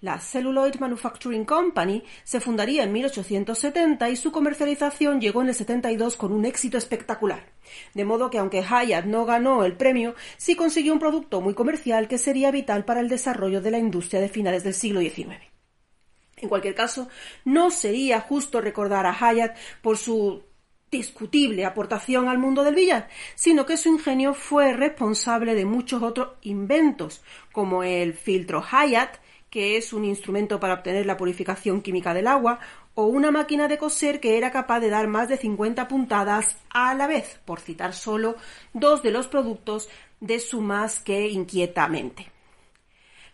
La 0.00 0.18
Celluloid 0.18 0.76
Manufacturing 0.76 1.44
Company 1.44 2.02
se 2.24 2.40
fundaría 2.40 2.84
en 2.84 2.92
1870 2.92 4.08
y 4.08 4.16
su 4.16 4.32
comercialización 4.32 5.20
llegó 5.20 5.42
en 5.42 5.48
el 5.48 5.54
72 5.54 6.16
con 6.16 6.32
un 6.32 6.46
éxito 6.46 6.78
espectacular. 6.78 7.44
De 7.92 8.06
modo 8.06 8.30
que 8.30 8.38
aunque 8.38 8.62
Hyatt 8.62 9.04
no 9.04 9.26
ganó 9.26 9.64
el 9.64 9.76
premio, 9.76 10.14
sí 10.38 10.56
consiguió 10.56 10.94
un 10.94 10.98
producto 10.98 11.42
muy 11.42 11.52
comercial 11.52 12.08
que 12.08 12.16
sería 12.16 12.50
vital 12.50 12.86
para 12.86 13.00
el 13.00 13.10
desarrollo 13.10 13.60
de 13.60 13.72
la 13.72 13.78
industria 13.78 14.20
de 14.20 14.30
finales 14.30 14.64
del 14.64 14.74
siglo 14.74 15.00
XIX. 15.00 15.36
En 16.36 16.48
cualquier 16.48 16.74
caso, 16.74 17.08
no 17.44 17.70
sería 17.70 18.20
justo 18.20 18.60
recordar 18.60 19.04
a 19.04 19.12
Hyatt 19.12 19.56
por 19.82 19.98
su 19.98 20.47
discutible 20.90 21.64
aportación 21.64 22.28
al 22.28 22.38
mundo 22.38 22.64
del 22.64 22.74
billar, 22.74 23.08
sino 23.34 23.66
que 23.66 23.76
su 23.76 23.88
ingenio 23.88 24.34
fue 24.34 24.72
responsable 24.72 25.54
de 25.54 25.64
muchos 25.64 26.02
otros 26.02 26.30
inventos, 26.42 27.22
como 27.52 27.82
el 27.82 28.14
filtro 28.14 28.62
Hyatt, 28.62 29.16
que 29.50 29.76
es 29.76 29.92
un 29.92 30.04
instrumento 30.04 30.60
para 30.60 30.74
obtener 30.74 31.06
la 31.06 31.16
purificación 31.16 31.80
química 31.80 32.12
del 32.14 32.26
agua, 32.26 32.60
o 32.94 33.06
una 33.06 33.30
máquina 33.30 33.68
de 33.68 33.78
coser 33.78 34.20
que 34.20 34.36
era 34.36 34.50
capaz 34.50 34.80
de 34.80 34.90
dar 34.90 35.06
más 35.06 35.28
de 35.28 35.36
50 35.36 35.88
puntadas 35.88 36.56
a 36.70 36.94
la 36.94 37.06
vez, 37.06 37.38
por 37.44 37.60
citar 37.60 37.94
solo 37.94 38.36
dos 38.72 39.02
de 39.02 39.12
los 39.12 39.28
productos 39.28 39.88
de 40.20 40.40
su 40.40 40.60
más 40.60 41.00
que 41.00 41.28
inquieta 41.28 41.88
mente. 41.88 42.37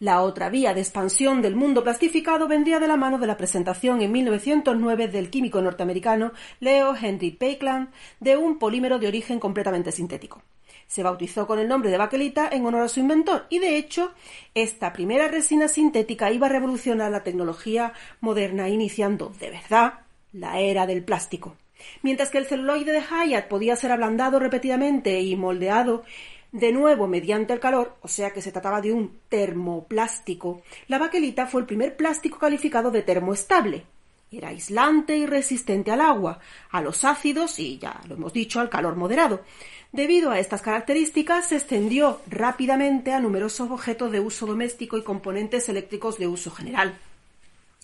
La 0.00 0.22
otra 0.22 0.50
vía 0.50 0.74
de 0.74 0.80
expansión 0.80 1.40
del 1.40 1.54
mundo 1.54 1.84
plastificado 1.84 2.48
vendría 2.48 2.80
de 2.80 2.88
la 2.88 2.96
mano 2.96 3.18
de 3.18 3.26
la 3.26 3.36
presentación 3.36 4.02
en 4.02 4.12
1909 4.12 5.08
del 5.08 5.30
químico 5.30 5.60
norteamericano 5.60 6.32
Leo 6.60 6.94
Henry 7.00 7.30
Pakeland 7.30 7.90
de 8.20 8.36
un 8.36 8.58
polímero 8.58 8.98
de 8.98 9.08
origen 9.08 9.38
completamente 9.38 9.92
sintético. 9.92 10.42
Se 10.86 11.02
bautizó 11.02 11.46
con 11.46 11.58
el 11.58 11.68
nombre 11.68 11.90
de 11.90 11.98
baquelita 11.98 12.48
en 12.50 12.66
honor 12.66 12.82
a 12.82 12.88
su 12.88 13.00
inventor 13.00 13.46
y 13.48 13.58
de 13.58 13.76
hecho 13.76 14.12
esta 14.54 14.92
primera 14.92 15.28
resina 15.28 15.68
sintética 15.68 16.30
iba 16.30 16.46
a 16.46 16.50
revolucionar 16.50 17.10
la 17.10 17.22
tecnología 17.22 17.92
moderna 18.20 18.68
iniciando 18.68 19.32
de 19.40 19.50
verdad 19.50 19.94
la 20.32 20.58
era 20.60 20.86
del 20.86 21.04
plástico. 21.04 21.56
Mientras 22.02 22.30
que 22.30 22.38
el 22.38 22.46
celuloide 22.46 22.92
de 22.92 23.02
Hyatt 23.02 23.48
podía 23.48 23.76
ser 23.76 23.92
ablandado 23.92 24.38
repetidamente 24.38 25.20
y 25.20 25.36
moldeado 25.36 26.04
de 26.54 26.70
nuevo 26.70 27.08
mediante 27.08 27.52
el 27.52 27.58
calor, 27.58 27.96
o 28.00 28.06
sea 28.06 28.32
que 28.32 28.40
se 28.40 28.52
trataba 28.52 28.80
de 28.80 28.92
un 28.92 29.18
termoplástico, 29.28 30.62
la 30.86 30.98
baquelita 30.98 31.48
fue 31.48 31.62
el 31.62 31.66
primer 31.66 31.96
plástico 31.96 32.38
calificado 32.38 32.92
de 32.92 33.02
termoestable. 33.02 33.84
Era 34.30 34.50
aislante 34.50 35.16
y 35.16 35.26
resistente 35.26 35.90
al 35.90 36.00
agua, 36.00 36.38
a 36.70 36.80
los 36.80 37.04
ácidos 37.04 37.58
y, 37.58 37.78
ya 37.78 38.00
lo 38.06 38.14
hemos 38.14 38.32
dicho, 38.32 38.60
al 38.60 38.70
calor 38.70 38.94
moderado. 38.94 39.40
Debido 39.90 40.30
a 40.30 40.38
estas 40.38 40.62
características, 40.62 41.48
se 41.48 41.56
extendió 41.56 42.20
rápidamente 42.28 43.12
a 43.12 43.18
numerosos 43.18 43.68
objetos 43.72 44.12
de 44.12 44.20
uso 44.20 44.46
doméstico 44.46 44.96
y 44.96 45.02
componentes 45.02 45.68
eléctricos 45.68 46.18
de 46.18 46.28
uso 46.28 46.52
general. 46.52 46.96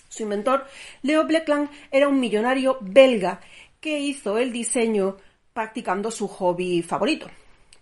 Su 0.07 0.23
inventor, 0.23 0.65
Leo 1.01 1.25
Blekland, 1.25 1.69
era 1.91 2.07
un 2.07 2.21
millonario 2.21 2.77
belga 2.79 3.41
que 3.81 3.99
hizo 3.99 4.37
el 4.37 4.53
diseño 4.53 5.17
practicando 5.51 6.09
su 6.09 6.29
hobby 6.29 6.81
favorito. 6.81 7.29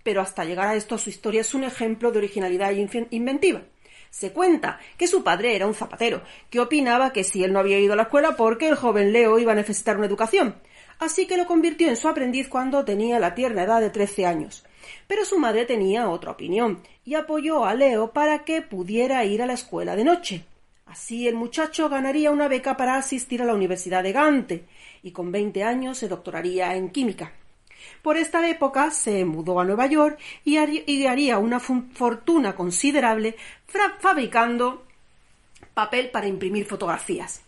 Pero 0.03 0.21
hasta 0.21 0.45
llegar 0.45 0.67
a 0.67 0.75
esto, 0.75 0.97
su 0.97 1.09
historia 1.09 1.41
es 1.41 1.53
un 1.53 1.63
ejemplo 1.63 2.11
de 2.11 2.19
originalidad 2.19 2.71
e 2.71 3.07
inventiva. 3.11 3.61
Se 4.09 4.31
cuenta 4.31 4.79
que 4.97 5.07
su 5.07 5.23
padre 5.23 5.55
era 5.55 5.67
un 5.67 5.75
zapatero, 5.75 6.23
que 6.49 6.59
opinaba 6.59 7.13
que 7.13 7.23
si 7.23 7.43
él 7.43 7.53
no 7.53 7.59
había 7.59 7.79
ido 7.79 7.93
a 7.93 7.95
la 7.95 8.03
escuela 8.03 8.35
porque 8.35 8.67
el 8.67 8.75
joven 8.75 9.13
Leo 9.13 9.37
iba 9.37 9.51
a 9.51 9.55
necesitar 9.55 9.97
una 9.97 10.07
educación, 10.07 10.55
así 10.97 11.27
que 11.27 11.37
lo 11.37 11.45
convirtió 11.45 11.87
en 11.89 11.95
su 11.95 12.07
aprendiz 12.07 12.47
cuando 12.47 12.85
tenía 12.85 13.19
la 13.19 13.35
tierna 13.35 13.63
edad 13.63 13.81
de 13.81 13.91
trece 13.91 14.25
años. 14.25 14.65
Pero 15.07 15.25
su 15.25 15.37
madre 15.37 15.65
tenía 15.65 16.09
otra 16.09 16.31
opinión 16.31 16.81
y 17.05 17.15
apoyó 17.15 17.65
a 17.65 17.75
Leo 17.75 18.11
para 18.11 18.45
que 18.45 18.61
pudiera 18.61 19.23
ir 19.25 19.43
a 19.43 19.45
la 19.45 19.53
escuela 19.53 19.95
de 19.95 20.03
noche. 20.03 20.45
Así 20.85 21.27
el 21.27 21.35
muchacho 21.35 21.87
ganaría 21.87 22.31
una 22.31 22.47
beca 22.47 22.75
para 22.75 22.95
asistir 22.95 23.43
a 23.43 23.45
la 23.45 23.53
Universidad 23.53 24.01
de 24.01 24.11
Gante 24.11 24.65
y 25.03 25.11
con 25.11 25.31
20 25.31 25.63
años 25.63 25.99
se 25.99 26.07
doctoraría 26.07 26.75
en 26.75 26.89
química. 26.89 27.33
Por 28.01 28.17
esta 28.17 28.47
época 28.47 28.91
se 28.91 29.25
mudó 29.25 29.59
a 29.59 29.65
Nueva 29.65 29.87
York 29.87 30.19
y 30.43 30.57
haría 31.05 31.37
una 31.37 31.59
fortuna 31.59 32.55
considerable 32.55 33.35
fabricando 33.99 34.85
papel 35.73 36.09
para 36.09 36.27
imprimir 36.27 36.65
fotografías. 36.65 37.41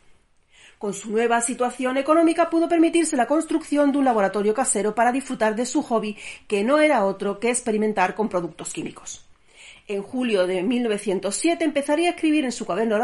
Con 0.78 0.94
su 0.96 1.12
nueva 1.12 1.42
situación 1.42 1.98
económica 1.98 2.50
pudo 2.50 2.68
permitirse 2.68 3.16
la 3.16 3.28
construcción 3.28 3.92
de 3.92 4.00
un 4.00 4.06
laboratorio 4.06 4.54
casero 4.54 4.96
para 4.96 5.12
disfrutar 5.12 5.56
de 5.56 5.68
su 5.68 5.84
hobby, 5.84 6.18
que 6.48 6.64
no 6.64 6.80
era 6.80 7.06
otro 7.06 7.40
que 7.40 7.50
experimentar 7.50 8.16
con 8.16 8.30
productos 8.30 8.74
químicos. 8.74 9.24
En 9.88 10.02
julio 10.02 10.48
de 10.48 10.64
1907 10.64 11.64
empezaría 11.64 12.10
a 12.10 12.14
escribir 12.14 12.46
en 12.46 12.52
su 12.52 12.66
cuaderno 12.66 12.98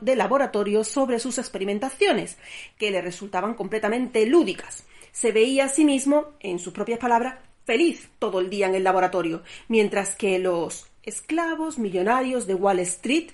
de 0.00 0.14
laboratorio 0.16 0.84
sobre 0.84 1.18
sus 1.18 1.38
experimentaciones, 1.38 2.36
que 2.78 2.90
le 2.90 3.00
resultaban 3.00 3.54
completamente 3.54 4.26
lúdicas. 4.26 4.84
Se 5.14 5.30
veía 5.30 5.66
a 5.66 5.68
sí 5.68 5.84
mismo, 5.84 6.32
en 6.40 6.58
sus 6.58 6.72
propias 6.72 6.98
palabras, 6.98 7.36
feliz 7.64 8.10
todo 8.18 8.40
el 8.40 8.50
día 8.50 8.66
en 8.66 8.74
el 8.74 8.82
laboratorio, 8.82 9.44
mientras 9.68 10.16
que 10.16 10.40
los 10.40 10.88
esclavos 11.04 11.78
millonarios 11.78 12.48
de 12.48 12.54
Wall 12.54 12.80
Street 12.80 13.30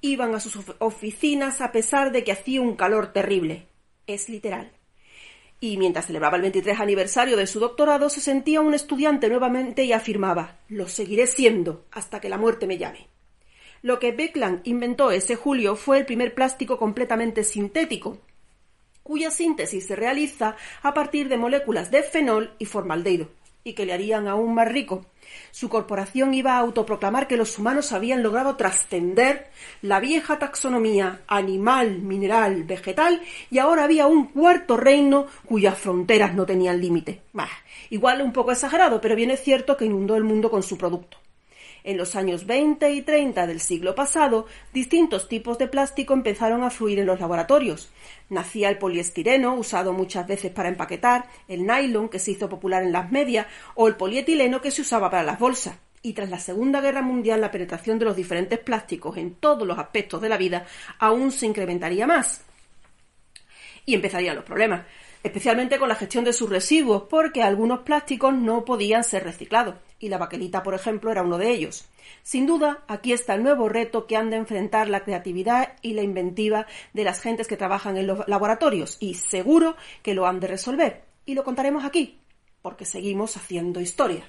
iban 0.00 0.36
a 0.36 0.40
sus 0.40 0.56
oficinas 0.78 1.60
a 1.60 1.72
pesar 1.72 2.12
de 2.12 2.22
que 2.22 2.30
hacía 2.30 2.62
un 2.62 2.76
calor 2.76 3.12
terrible. 3.12 3.66
Es 4.06 4.28
literal 4.28 4.70
y 5.60 5.76
mientras 5.76 6.06
celebraba 6.06 6.36
el 6.36 6.42
23 6.42 6.78
aniversario 6.78 7.36
de 7.36 7.46
su 7.46 7.58
doctorado 7.58 8.08
se 8.10 8.20
sentía 8.20 8.60
un 8.60 8.74
estudiante 8.74 9.28
nuevamente 9.28 9.82
y 9.84 9.92
afirmaba 9.92 10.58
Lo 10.68 10.86
seguiré 10.86 11.26
siendo 11.26 11.84
hasta 11.90 12.20
que 12.20 12.28
la 12.28 12.38
muerte 12.38 12.68
me 12.68 12.78
llame. 12.78 13.08
Lo 13.82 13.98
que 13.98 14.12
Beckland 14.12 14.60
inventó 14.64 15.10
ese 15.10 15.36
julio 15.36 15.76
fue 15.76 15.98
el 15.98 16.06
primer 16.06 16.34
plástico 16.34 16.78
completamente 16.78 17.44
sintético, 17.44 18.18
cuya 19.08 19.30
síntesis 19.30 19.86
se 19.86 19.96
realiza 19.96 20.54
a 20.82 20.92
partir 20.92 21.30
de 21.30 21.38
moléculas 21.38 21.90
de 21.90 22.02
fenol 22.02 22.52
y 22.58 22.66
formaldehído, 22.66 23.30
y 23.64 23.72
que 23.72 23.86
le 23.86 23.94
harían 23.94 24.28
aún 24.28 24.54
más 24.54 24.68
rico, 24.68 25.06
su 25.50 25.70
corporación 25.70 26.34
iba 26.34 26.52
a 26.52 26.58
autoproclamar 26.58 27.26
que 27.26 27.38
los 27.38 27.58
humanos 27.58 27.92
habían 27.92 28.22
logrado 28.22 28.56
trascender 28.56 29.48
la 29.80 29.98
vieja 29.98 30.38
taxonomía 30.38 31.22
animal, 31.26 32.00
mineral, 32.00 32.64
vegetal 32.64 33.22
y 33.50 33.58
ahora 33.58 33.84
había 33.84 34.06
un 34.06 34.26
cuarto 34.26 34.76
reino 34.76 35.26
cuyas 35.46 35.78
fronteras 35.78 36.34
no 36.34 36.44
tenían 36.44 36.80
límite. 36.80 37.22
igual 37.88 38.20
un 38.20 38.34
poco 38.34 38.52
exagerado, 38.52 39.00
pero 39.00 39.16
bien 39.16 39.30
es 39.30 39.42
cierto 39.42 39.76
que 39.78 39.86
inundó 39.86 40.16
el 40.16 40.24
mundo 40.24 40.50
con 40.50 40.62
su 40.62 40.76
producto. 40.76 41.18
En 41.84 41.96
los 41.96 42.16
años 42.16 42.46
20 42.46 42.92
y 42.92 43.02
30 43.02 43.46
del 43.46 43.60
siglo 43.60 43.94
pasado, 43.94 44.46
distintos 44.72 45.28
tipos 45.28 45.58
de 45.58 45.68
plástico 45.68 46.12
empezaron 46.14 46.62
a 46.62 46.70
fluir 46.70 46.98
en 46.98 47.06
los 47.06 47.20
laboratorios. 47.20 47.90
Nacía 48.28 48.68
el 48.68 48.78
poliestireno, 48.78 49.54
usado 49.54 49.92
muchas 49.92 50.26
veces 50.26 50.50
para 50.52 50.68
empaquetar, 50.68 51.26
el 51.46 51.66
nylon, 51.66 52.08
que 52.08 52.18
se 52.18 52.32
hizo 52.32 52.48
popular 52.48 52.82
en 52.82 52.92
las 52.92 53.10
medias, 53.10 53.46
o 53.74 53.88
el 53.88 53.96
polietileno, 53.96 54.60
que 54.60 54.70
se 54.70 54.82
usaba 54.82 55.10
para 55.10 55.22
las 55.22 55.38
bolsas. 55.38 55.76
Y 56.02 56.12
tras 56.12 56.30
la 56.30 56.38
Segunda 56.38 56.80
Guerra 56.80 57.02
Mundial, 57.02 57.40
la 57.40 57.50
penetración 57.50 57.98
de 57.98 58.04
los 58.04 58.16
diferentes 58.16 58.58
plásticos 58.58 59.16
en 59.16 59.34
todos 59.34 59.66
los 59.66 59.78
aspectos 59.78 60.20
de 60.20 60.28
la 60.28 60.36
vida 60.36 60.66
aún 60.98 61.32
se 61.32 61.46
incrementaría 61.46 62.06
más. 62.06 62.42
Y 63.84 63.94
empezarían 63.94 64.36
los 64.36 64.44
problemas 64.44 64.82
especialmente 65.22 65.78
con 65.78 65.88
la 65.88 65.94
gestión 65.94 66.24
de 66.24 66.32
sus 66.32 66.48
residuos, 66.48 67.04
porque 67.04 67.42
algunos 67.42 67.80
plásticos 67.80 68.34
no 68.34 68.64
podían 68.64 69.04
ser 69.04 69.24
reciclados, 69.24 69.76
y 69.98 70.08
la 70.08 70.18
baquelita, 70.18 70.62
por 70.62 70.74
ejemplo, 70.74 71.10
era 71.10 71.22
uno 71.22 71.38
de 71.38 71.50
ellos. 71.50 71.88
Sin 72.22 72.46
duda, 72.46 72.84
aquí 72.88 73.12
está 73.12 73.34
el 73.34 73.42
nuevo 73.42 73.68
reto 73.68 74.06
que 74.06 74.16
han 74.16 74.30
de 74.30 74.36
enfrentar 74.36 74.88
la 74.88 75.04
creatividad 75.04 75.74
y 75.82 75.94
la 75.94 76.02
inventiva 76.02 76.66
de 76.92 77.04
las 77.04 77.20
gentes 77.20 77.48
que 77.48 77.56
trabajan 77.56 77.96
en 77.96 78.06
los 78.06 78.26
laboratorios, 78.28 78.96
y 79.00 79.14
seguro 79.14 79.76
que 80.02 80.14
lo 80.14 80.26
han 80.26 80.40
de 80.40 80.46
resolver. 80.46 81.04
Y 81.26 81.34
lo 81.34 81.44
contaremos 81.44 81.84
aquí, 81.84 82.20
porque 82.62 82.84
seguimos 82.84 83.36
haciendo 83.36 83.80
historia. 83.80 84.24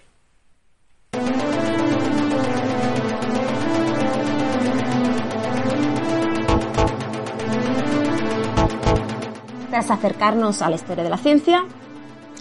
Tras 9.79 9.91
acercarnos 9.91 10.61
a 10.61 10.69
la 10.69 10.75
historia 10.75 11.05
de 11.05 11.09
la 11.09 11.17
ciencia, 11.17 11.63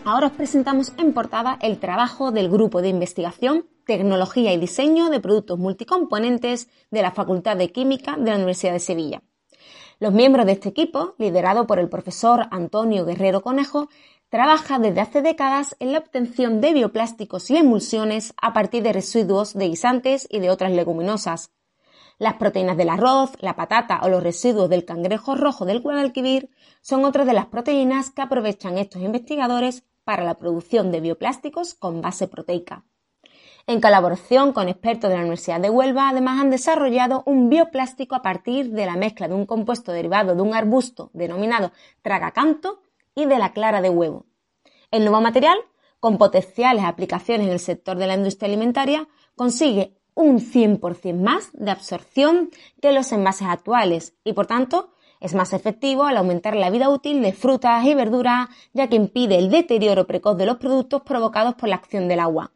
ahora 0.05 0.27
os 0.27 0.33
presentamos 0.33 0.92
en 0.98 1.12
portada 1.12 1.57
el 1.62 1.79
trabajo 1.79 2.33
del 2.33 2.51
Grupo 2.51 2.83
de 2.83 2.88
Investigación, 2.88 3.68
Tecnología 3.87 4.53
y 4.53 4.57
Diseño 4.57 5.09
de 5.09 5.20
Productos 5.20 5.57
Multicomponentes 5.57 6.68
de 6.90 7.01
la 7.01 7.12
Facultad 7.12 7.57
de 7.57 7.70
Química 7.70 8.16
de 8.16 8.31
la 8.31 8.38
Universidad 8.38 8.72
de 8.72 8.81
Sevilla. 8.81 9.22
Los 10.01 10.12
miembros 10.12 10.46
de 10.46 10.53
este 10.55 10.70
equipo, 10.70 11.14
liderado 11.16 11.68
por 11.68 11.79
el 11.79 11.88
profesor 11.88 12.48
Antonio 12.51 13.05
Guerrero 13.05 13.40
Conejo, 13.40 13.88
trabaja 14.31 14.81
desde 14.81 15.01
hace 15.01 15.22
décadas 15.22 15.77
en 15.79 15.92
la 15.92 16.01
obtención 16.01 16.61
de 16.61 16.72
bioplásticos 16.72 17.53
y 17.53 17.57
emulsiones 17.57 18.35
a 18.42 18.53
partir 18.53 18.83
de 18.83 18.92
residuos 18.92 19.55
de 19.55 19.68
guisantes 19.68 20.27
y 20.29 20.40
de 20.40 20.51
otras 20.51 20.72
leguminosas. 20.72 21.53
Las 22.19 22.35
proteínas 22.35 22.77
del 22.77 22.89
arroz, 22.89 23.33
la 23.39 23.55
patata 23.55 24.01
o 24.03 24.09
los 24.09 24.23
residuos 24.23 24.69
del 24.69 24.85
cangrejo 24.85 25.37
rojo 25.37 25.65
del 25.65 25.81
Guadalquivir 25.81 26.51
son 26.81 27.05
otras 27.05 27.29
de 27.29 27.33
las 27.33 27.47
proteínas 27.47 28.11
que 28.11 28.23
aprovechan 28.23 28.77
estos 28.77 29.03
investigadores 29.03 29.85
para 30.03 30.25
la 30.25 30.35
producción 30.35 30.91
de 30.91 31.01
bioplásticos 31.01 31.75
con 31.75 32.01
base 32.01 32.27
proteica. 32.27 32.85
En 33.69 33.81
colaboración 33.81 34.53
con 34.53 34.69
expertos 34.69 35.11
de 35.11 35.17
la 35.17 35.21
Universidad 35.21 35.61
de 35.61 35.71
Huelva, 35.71 36.09
además 36.09 36.41
han 36.41 36.51
desarrollado 36.51 37.23
un 37.25 37.51
bioplástico 37.51 38.17
a 38.17 38.23
partir 38.23 38.71
de 38.71 38.87
la 38.87 38.97
mezcla 38.97 39.29
de 39.29 39.35
un 39.35 39.47
compuesto 39.47 39.93
derivado 39.93 40.35
de 40.35 40.43
un 40.43 40.55
arbusto 40.55 41.11
denominado 41.13 41.71
tragacanto 42.03 42.81
y 43.15 43.27
de 43.27 43.39
la 43.39 43.53
clara 43.53 43.81
de 43.81 43.91
huevo. 43.91 44.27
El 44.91 45.03
nuevo 45.03 45.21
material, 45.21 45.59
con 46.01 46.19
potenciales 46.19 46.85
aplicaciones 46.85 47.47
en 47.47 47.53
el 47.53 47.61
sector 47.61 47.97
de 47.97 48.07
la 48.07 48.15
industria 48.15 48.49
alimentaria, 48.49 49.07
consigue 49.37 49.98
un 50.19 50.41
100% 50.41 51.15
más 51.15 51.51
de 51.53 51.71
absorción 51.71 52.51
que 52.83 52.93
los 52.93 53.13
envases 53.13 53.47
actuales 53.47 54.15
y, 54.25 54.33
por 54.33 54.49
tanto, 54.49 54.93
es 55.21 55.35
más 55.35 55.53
efectivo 55.53 56.05
al 56.05 56.17
aumentar 56.17 56.57
la 56.57 56.71
vida 56.71 56.89
útil 56.89 57.23
de 57.23 57.33
frutas 57.33 57.85
y 57.85 57.95
verduras, 57.95 58.49
ya 58.73 58.89
que 58.89 58.97
impide 58.97 59.39
el 59.39 59.49
deterioro 59.49 60.09
precoz 60.09 60.37
de 60.37 60.47
los 60.47 60.57
productos 60.57 61.03
provocados 61.03 61.55
por 61.55 61.69
la 61.69 61.77
acción 61.77 62.09
del 62.09 62.19
agua. 62.19 62.51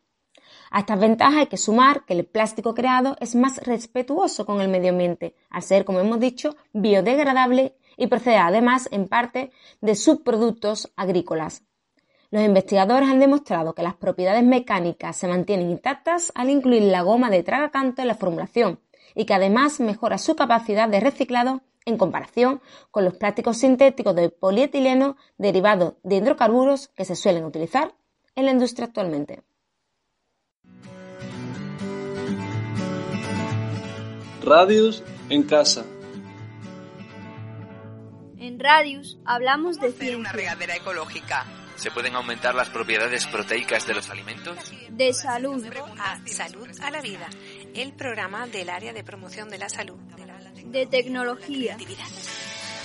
A 0.72 0.80
estas 0.80 0.98
ventajas 0.98 1.36
hay 1.36 1.46
que 1.46 1.56
sumar 1.56 2.04
que 2.04 2.14
el 2.14 2.26
plástico 2.26 2.74
creado 2.74 3.16
es 3.20 3.36
más 3.36 3.58
respetuoso 3.58 4.44
con 4.44 4.60
el 4.60 4.68
medio 4.68 4.90
ambiente, 4.90 5.36
al 5.48 5.62
ser, 5.62 5.84
como 5.84 6.00
hemos 6.00 6.18
dicho, 6.18 6.56
biodegradable 6.72 7.76
y 7.96 8.08
procede 8.08 8.38
además 8.38 8.88
en 8.90 9.06
parte 9.06 9.52
de 9.80 9.94
subproductos 9.94 10.92
agrícolas. 10.96 11.62
Los 12.32 12.42
investigadores 12.42 13.10
han 13.10 13.20
demostrado 13.20 13.74
que 13.74 13.82
las 13.82 13.94
propiedades 13.94 14.42
mecánicas 14.42 15.14
se 15.18 15.28
mantienen 15.28 15.70
intactas 15.70 16.32
al 16.34 16.48
incluir 16.48 16.80
la 16.84 17.02
goma 17.02 17.28
de 17.28 17.42
tragacanto 17.42 18.00
en 18.00 18.08
la 18.08 18.14
formulación 18.14 18.80
y 19.14 19.26
que 19.26 19.34
además 19.34 19.80
mejora 19.80 20.16
su 20.16 20.34
capacidad 20.34 20.88
de 20.88 21.00
reciclado 21.00 21.60
en 21.84 21.98
comparación 21.98 22.62
con 22.90 23.04
los 23.04 23.16
plásticos 23.16 23.58
sintéticos 23.58 24.16
de 24.16 24.30
polietileno 24.30 25.18
derivados 25.36 25.96
de 26.04 26.16
hidrocarburos 26.16 26.88
que 26.88 27.04
se 27.04 27.16
suelen 27.16 27.44
utilizar 27.44 27.92
en 28.34 28.46
la 28.46 28.52
industria 28.52 28.86
actualmente. 28.86 29.42
Radius 34.42 35.02
en 35.28 35.42
casa. 35.42 35.84
En 38.38 38.58
Radius 38.58 39.18
hablamos 39.26 39.78
de 39.78 39.88
hacer 39.88 40.16
una 40.16 40.32
regadera 40.32 40.74
ecológica. 40.74 41.44
¿Se 41.76 41.90
pueden 41.90 42.14
aumentar 42.14 42.54
las 42.54 42.70
propiedades 42.70 43.26
proteicas 43.26 43.86
de 43.86 43.94
los 43.94 44.10
alimentos? 44.10 44.56
De 44.90 45.12
salud. 45.12 45.64
A 45.98 46.20
Salud 46.26 46.68
a 46.80 46.90
la 46.90 47.00
Vida, 47.00 47.28
el 47.74 47.92
programa 47.92 48.46
del 48.46 48.70
área 48.70 48.92
de 48.92 49.02
promoción 49.02 49.48
de 49.48 49.58
la 49.58 49.68
salud. 49.68 49.98
De 50.64 50.86
tecnología. 50.86 51.76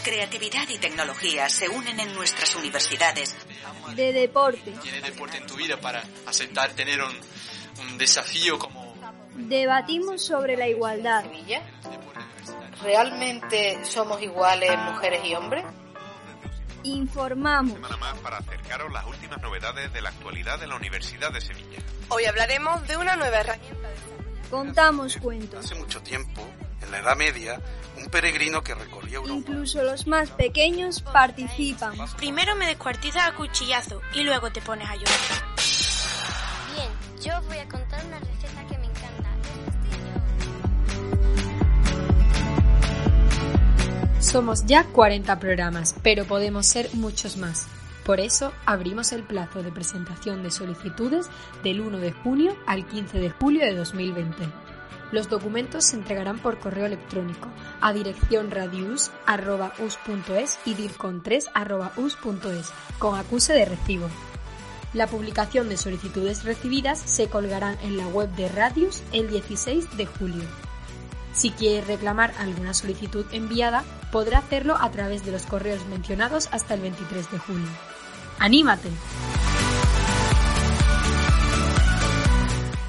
creatividad 0.04 0.68
y 0.70 0.78
tecnología 0.78 1.50
se 1.50 1.70
unen 1.70 2.00
en 2.00 2.14
nuestras 2.14 2.56
universidades. 2.56 3.36
De 3.96 4.14
deporte. 4.14 4.74
Tiene 4.82 5.02
deporte 5.02 5.38
en 5.38 5.48
tu 5.48 5.56
vida 5.56 5.78
para 5.80 6.04
aceptar 6.26 6.72
tener 6.72 7.02
un, 7.02 7.16
un 7.82 7.98
desafío 7.98 8.58
como... 8.58 8.96
Debatimos 9.36 10.26
sobre 10.26 10.58
la 10.58 10.68
igualdad. 10.68 11.26
¿Realmente 12.82 13.84
somos 13.86 14.22
iguales 14.22 14.76
mujeres 14.78 15.22
y 15.26 15.36
hombres? 15.36 15.64
Informamos. 16.84 17.74
Semana 17.74 17.98
más 17.98 18.18
para 18.20 18.38
acercaros 18.38 18.92
las 18.92 19.06
últimas 19.06 19.42
novedades 19.42 19.92
de 19.94 20.02
la 20.02 20.10
actualidad 20.10 20.60
de 20.60 20.68
la 20.68 20.76
Universidad 20.76 21.32
de 21.32 21.42
Sevilla. 21.42 21.80
Hoy 22.10 22.26
hablaremos 22.26 22.88
de 22.88 22.98
una 22.98 23.16
nueva 23.16 23.38
herramienta. 23.40 23.90
Contamos 24.50 25.18
cuentos. 25.18 25.66
Hace 25.66 25.76
mucho 25.76 26.02
tiempo, 26.02 26.48
en 26.82 26.92
la 26.92 27.00
Edad 27.00 27.18
Media, 27.18 27.62
un 27.98 28.10
peregrino 28.10 28.62
que 28.64 28.74
recorría 28.76 29.18
Europa. 29.18 29.34
Incluso 29.36 29.84
los 29.84 30.08
más 30.08 30.30
pequeños 30.32 31.02
participan. 31.02 31.96
Primero 32.16 32.56
me 32.56 32.66
descuartizas 32.66 33.28
a 33.28 33.36
cuchillazo 33.36 34.02
y 34.14 34.24
luego 34.24 34.52
te 34.52 34.62
pones 34.62 34.88
a 34.88 34.96
llorar. 34.96 35.18
Bien, 36.76 37.22
yo 37.22 37.42
voy 37.48 37.58
a 37.58 37.68
contar 37.68 38.06
una 38.06 38.20
receta 38.20 38.66
que 38.70 38.77
Somos 44.20 44.66
ya 44.66 44.84
40 44.84 45.40
programas, 45.40 45.96
pero 46.02 46.26
podemos 46.26 46.66
ser 46.66 46.90
muchos 46.94 47.38
más. 47.38 47.68
Por 48.04 48.20
eso 48.20 48.52
abrimos 48.66 49.12
el 49.12 49.22
plazo 49.22 49.62
de 49.62 49.72
presentación 49.72 50.42
de 50.42 50.50
solicitudes 50.50 51.28
del 51.64 51.82
1 51.82 52.00
de 52.00 52.14
junio 52.14 52.58
al 52.66 52.88
15 52.88 53.20
de 53.20 53.30
julio 53.30 53.64
de 53.64 53.76
2020. 53.76 54.36
Los 55.12 55.30
documentos 55.30 55.86
se 55.86 55.98
entregarán 55.98 56.40
por 56.40 56.58
correo 56.60 56.88
electrónico 56.88 57.48
a 57.80 57.94
dirección 57.94 58.50
radius.us 58.50 59.10
y 60.66 60.74
dircon3.us 60.76 62.72
con 62.98 63.20
acuse 63.20 63.54
de 63.54 63.66
recibo. 63.66 64.10
La 64.94 65.06
publicación 65.06 65.70
de 65.70 65.78
solicitudes 65.78 66.44
recibidas 66.44 67.00
se 67.00 67.28
colgarán 67.30 67.78
en 67.84 67.98
la 67.98 68.08
web 68.08 68.30
de 68.36 68.50
Radius 68.50 69.04
el 69.12 69.30
16 69.30 69.96
de 69.96 70.06
julio. 70.08 70.67
Si 71.38 71.52
quiere 71.52 71.86
reclamar 71.86 72.34
alguna 72.40 72.74
solicitud 72.74 73.24
enviada, 73.32 73.84
podrá 74.12 74.40
hacerlo 74.40 74.76
a 74.80 74.90
través 74.90 75.24
de 75.24 75.32
los 75.32 75.46
correos 75.46 75.86
mencionados 75.86 76.50
hasta 76.52 76.74
el 76.74 76.82
23 76.82 77.32
de 77.32 77.38
julio. 77.38 77.68
¡Anímate! 78.40 78.90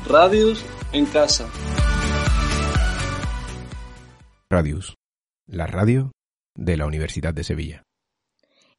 Radius 0.07 0.65
en 0.93 1.05
casa. 1.05 1.47
Radius, 4.49 4.95
la 5.47 5.67
radio 5.67 6.13
de 6.55 6.79
la 6.79 6.87
Universidad 6.87 7.35
de 7.35 7.45
Sevilla. 7.45 7.83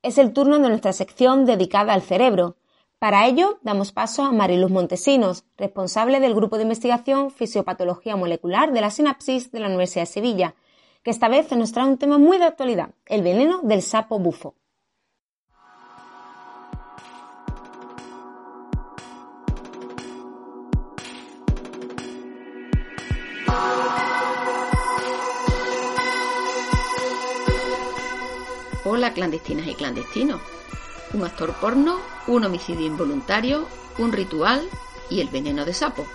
Es 0.01 0.17
el 0.17 0.34
turno 0.34 0.58
de 0.58 0.69
nuestra 0.69 0.93
sección 0.93 1.45
dedicada 1.45 1.93
al 1.93 2.01
cerebro. 2.01 2.55
Para 2.99 3.27
ello, 3.27 3.59
damos 3.62 3.93
paso 3.93 4.23
a 4.23 4.33
Mariluz 4.33 4.71
Montesinos, 4.71 5.45
responsable 5.55 6.19
del 6.19 6.35
Grupo 6.35 6.57
de 6.57 6.63
Investigación 6.63 7.31
Fisiopatología 7.31 8.17
Molecular 8.17 8.73
de 8.73 8.81
la 8.81 8.91
Sinapsis 8.91 9.53
de 9.53 9.62
la 9.62 9.67
Universidad 9.67 10.01
de 10.01 10.07
Sevilla, 10.07 10.55
que 11.01 11.12
esta 11.12 11.29
vez 11.29 11.49
nos 11.53 11.71
trae 11.71 11.88
un 11.88 11.97
tema 11.97 12.17
muy 12.17 12.38
de 12.39 12.43
actualidad, 12.43 12.89
el 13.05 13.23
veneno 13.23 13.62
del 13.63 13.83
sapo 13.83 14.19
bufo. 14.19 14.55
Hola 28.83 29.13
clandestinas 29.13 29.67
y 29.67 29.75
clandestinos. 29.75 30.59
Un 31.13 31.24
actor 31.24 31.54
porno, 31.54 32.00
un 32.28 32.45
homicidio 32.45 32.86
involuntario, 32.86 33.67
un 33.98 34.12
ritual 34.12 34.67
y 35.10 35.22
el 35.22 35.28
veneno 35.28 35.65
de 35.65 35.74
sapo. 35.74 36.06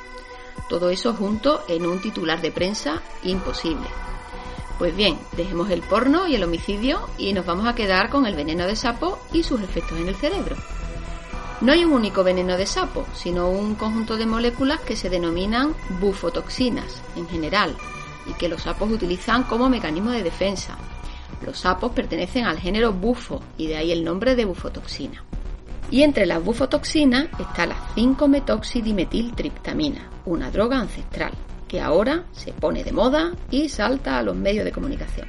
Todo 0.69 0.91
eso 0.91 1.15
junto 1.15 1.65
en 1.69 1.87
un 1.87 2.01
titular 2.01 2.41
de 2.41 2.53
prensa 2.53 3.03
imposible. 3.23 3.87
Pues 4.79 4.97
bien, 4.97 5.19
dejemos 5.37 5.71
el 5.71 5.83
porno 5.83 6.27
y 6.27 6.35
el 6.35 6.43
homicidio 6.43 7.09
y 7.19 7.33
nos 7.33 7.47
vamos 7.47 7.67
a 7.67 7.75
quedar 7.75 8.11
con 8.11 8.27
el 8.27 8.35
veneno 8.35 8.67
de 8.67 8.77
sapo 8.77 9.19
y 9.33 9.43
sus 9.43 9.61
efectos 9.61 9.99
en 9.99 10.09
el 10.09 10.17
cerebro. 10.17 10.57
No 11.61 11.73
hay 11.73 11.85
un 11.85 11.93
único 11.93 12.25
veneno 12.25 12.57
de 12.57 12.67
sapo, 12.67 13.07
sino 13.15 13.49
un 13.49 13.77
conjunto 13.77 14.17
de 14.17 14.27
moléculas 14.27 14.81
que 14.81 14.97
se 14.97 15.09
denominan 15.09 15.75
bufotoxinas 16.01 17.03
en 17.17 17.29
general 17.29 17.77
y 18.27 18.33
que 18.35 18.49
los 18.49 18.63
sapos 18.63 18.91
utilizan 18.91 19.45
como 19.45 19.69
mecanismo 19.69 20.11
de 20.11 20.23
defensa. 20.23 20.77
Los 21.45 21.59
sapos 21.59 21.93
pertenecen 21.93 22.47
al 22.47 22.59
género 22.59 22.93
bufo 22.93 23.43
y 23.59 23.67
de 23.67 23.77
ahí 23.77 23.93
el 23.93 24.03
nombre 24.03 24.35
de 24.35 24.47
bufotoxina. 24.47 25.23
Y 25.91 26.03
entre 26.03 26.25
las 26.25 26.43
bufotoxinas 26.43 27.27
está 27.39 27.67
la 27.67 27.77
5-metoxidimetiltriptamina, 27.95 30.09
una 30.25 30.51
droga 30.51 30.79
ancestral 30.79 31.33
que 31.69 31.83
ahora 31.83 32.25
se 32.33 32.53
pone 32.53 32.83
de 32.83 32.93
moda 32.93 33.33
y 33.51 33.69
salta 33.69 34.17
a 34.19 34.23
los 34.23 34.37
medios 34.37 34.65
de 34.65 34.73
comunicación. 34.73 35.29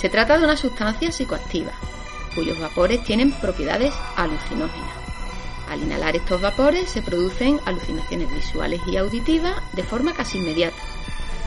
Se 0.00 0.08
trata 0.08 0.36
de 0.38 0.44
una 0.44 0.56
sustancia 0.56 1.12
psicoactiva, 1.12 1.70
cuyos 2.34 2.58
vapores 2.58 3.04
tienen 3.04 3.30
propiedades 3.30 3.94
alucinógenas. 4.16 4.90
Al 5.70 5.80
inhalar 5.82 6.16
estos 6.16 6.40
vapores 6.40 6.90
se 6.90 7.02
producen 7.02 7.60
alucinaciones 7.64 8.34
visuales 8.34 8.80
y 8.86 8.96
auditivas 8.96 9.54
de 9.74 9.84
forma 9.84 10.12
casi 10.12 10.38
inmediata 10.38 10.74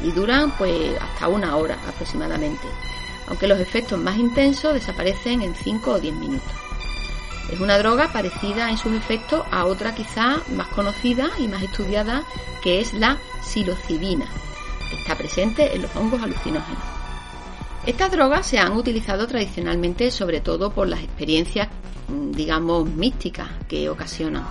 y 0.02 0.12
duran 0.12 0.52
pues 0.58 1.00
hasta 1.02 1.28
una 1.28 1.56
hora 1.56 1.78
aproximadamente, 1.88 2.68
aunque 3.28 3.48
los 3.48 3.60
efectos 3.60 4.00
más 4.00 4.18
intensos 4.18 4.74
desaparecen 4.74 5.42
en 5.42 5.56
5 5.56 5.92
o 5.92 6.00
10 6.00 6.16
minutos. 6.16 6.52
Es 7.52 7.60
una 7.60 7.78
droga 7.78 8.12
parecida 8.12 8.70
en 8.70 8.78
sus 8.78 8.94
efectos 8.94 9.46
a 9.52 9.66
otra 9.66 9.96
quizá 9.96 10.38
más 10.56 10.68
conocida 10.68 11.30
y 11.40 11.48
más 11.48 11.64
estudiada 11.64 12.24
que 12.62 12.82
es 12.82 12.94
la 12.94 13.18
psilocibina, 13.42 14.26
está 14.92 15.16
presente 15.16 15.74
en 15.74 15.84
los 15.84 15.96
hongos 15.96 16.22
alucinógenos. 16.22 16.84
Estas 17.86 18.12
drogas 18.12 18.46
se 18.46 18.60
han 18.60 18.74
utilizado 18.74 19.28
tradicionalmente 19.28 20.12
sobre 20.12 20.42
todo 20.42 20.72
por 20.72 20.90
las 20.90 21.02
experiencias, 21.02 21.70
digamos, 22.10 22.90
místicas 22.90 23.48
que 23.70 23.90
ocasionan. 23.90 24.46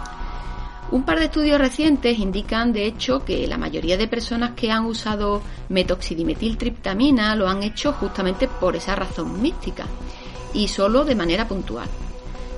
Un 0.92 1.02
par 1.02 1.18
de 1.18 1.24
estudios 1.24 1.58
recientes 1.58 2.16
indican, 2.18 2.72
de 2.72 2.86
hecho, 2.86 3.24
que 3.24 3.48
la 3.48 3.58
mayoría 3.58 3.96
de 3.96 4.06
personas 4.06 4.52
que 4.52 4.70
han 4.70 4.84
usado 4.84 5.42
metoxidimetiltriptamina 5.68 7.34
lo 7.34 7.48
han 7.48 7.64
hecho 7.64 7.92
justamente 7.92 8.46
por 8.46 8.76
esa 8.76 8.94
razón 8.94 9.42
mística 9.42 9.86
y 10.54 10.68
solo 10.68 11.04
de 11.04 11.16
manera 11.16 11.48
puntual. 11.48 11.88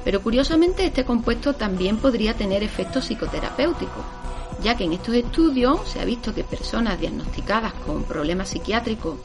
Pero 0.05 0.23
curiosamente 0.23 0.85
este 0.85 1.05
compuesto 1.07 1.55
también 1.55 1.97
podría 1.97 2.35
tener 2.35 2.63
efectos 2.63 3.07
psicoterapéuticos, 3.07 4.05
ya 4.63 4.77
que 4.77 4.85
en 4.85 4.93
estos 4.93 5.15
estudios 5.15 5.89
se 5.89 6.01
ha 6.01 6.05
visto 6.05 6.35
que 6.35 6.45
personas 6.45 7.01
diagnosticadas 7.01 7.73
con 7.73 8.05
problemas 8.05 8.51
psiquiátricos, 8.51 9.17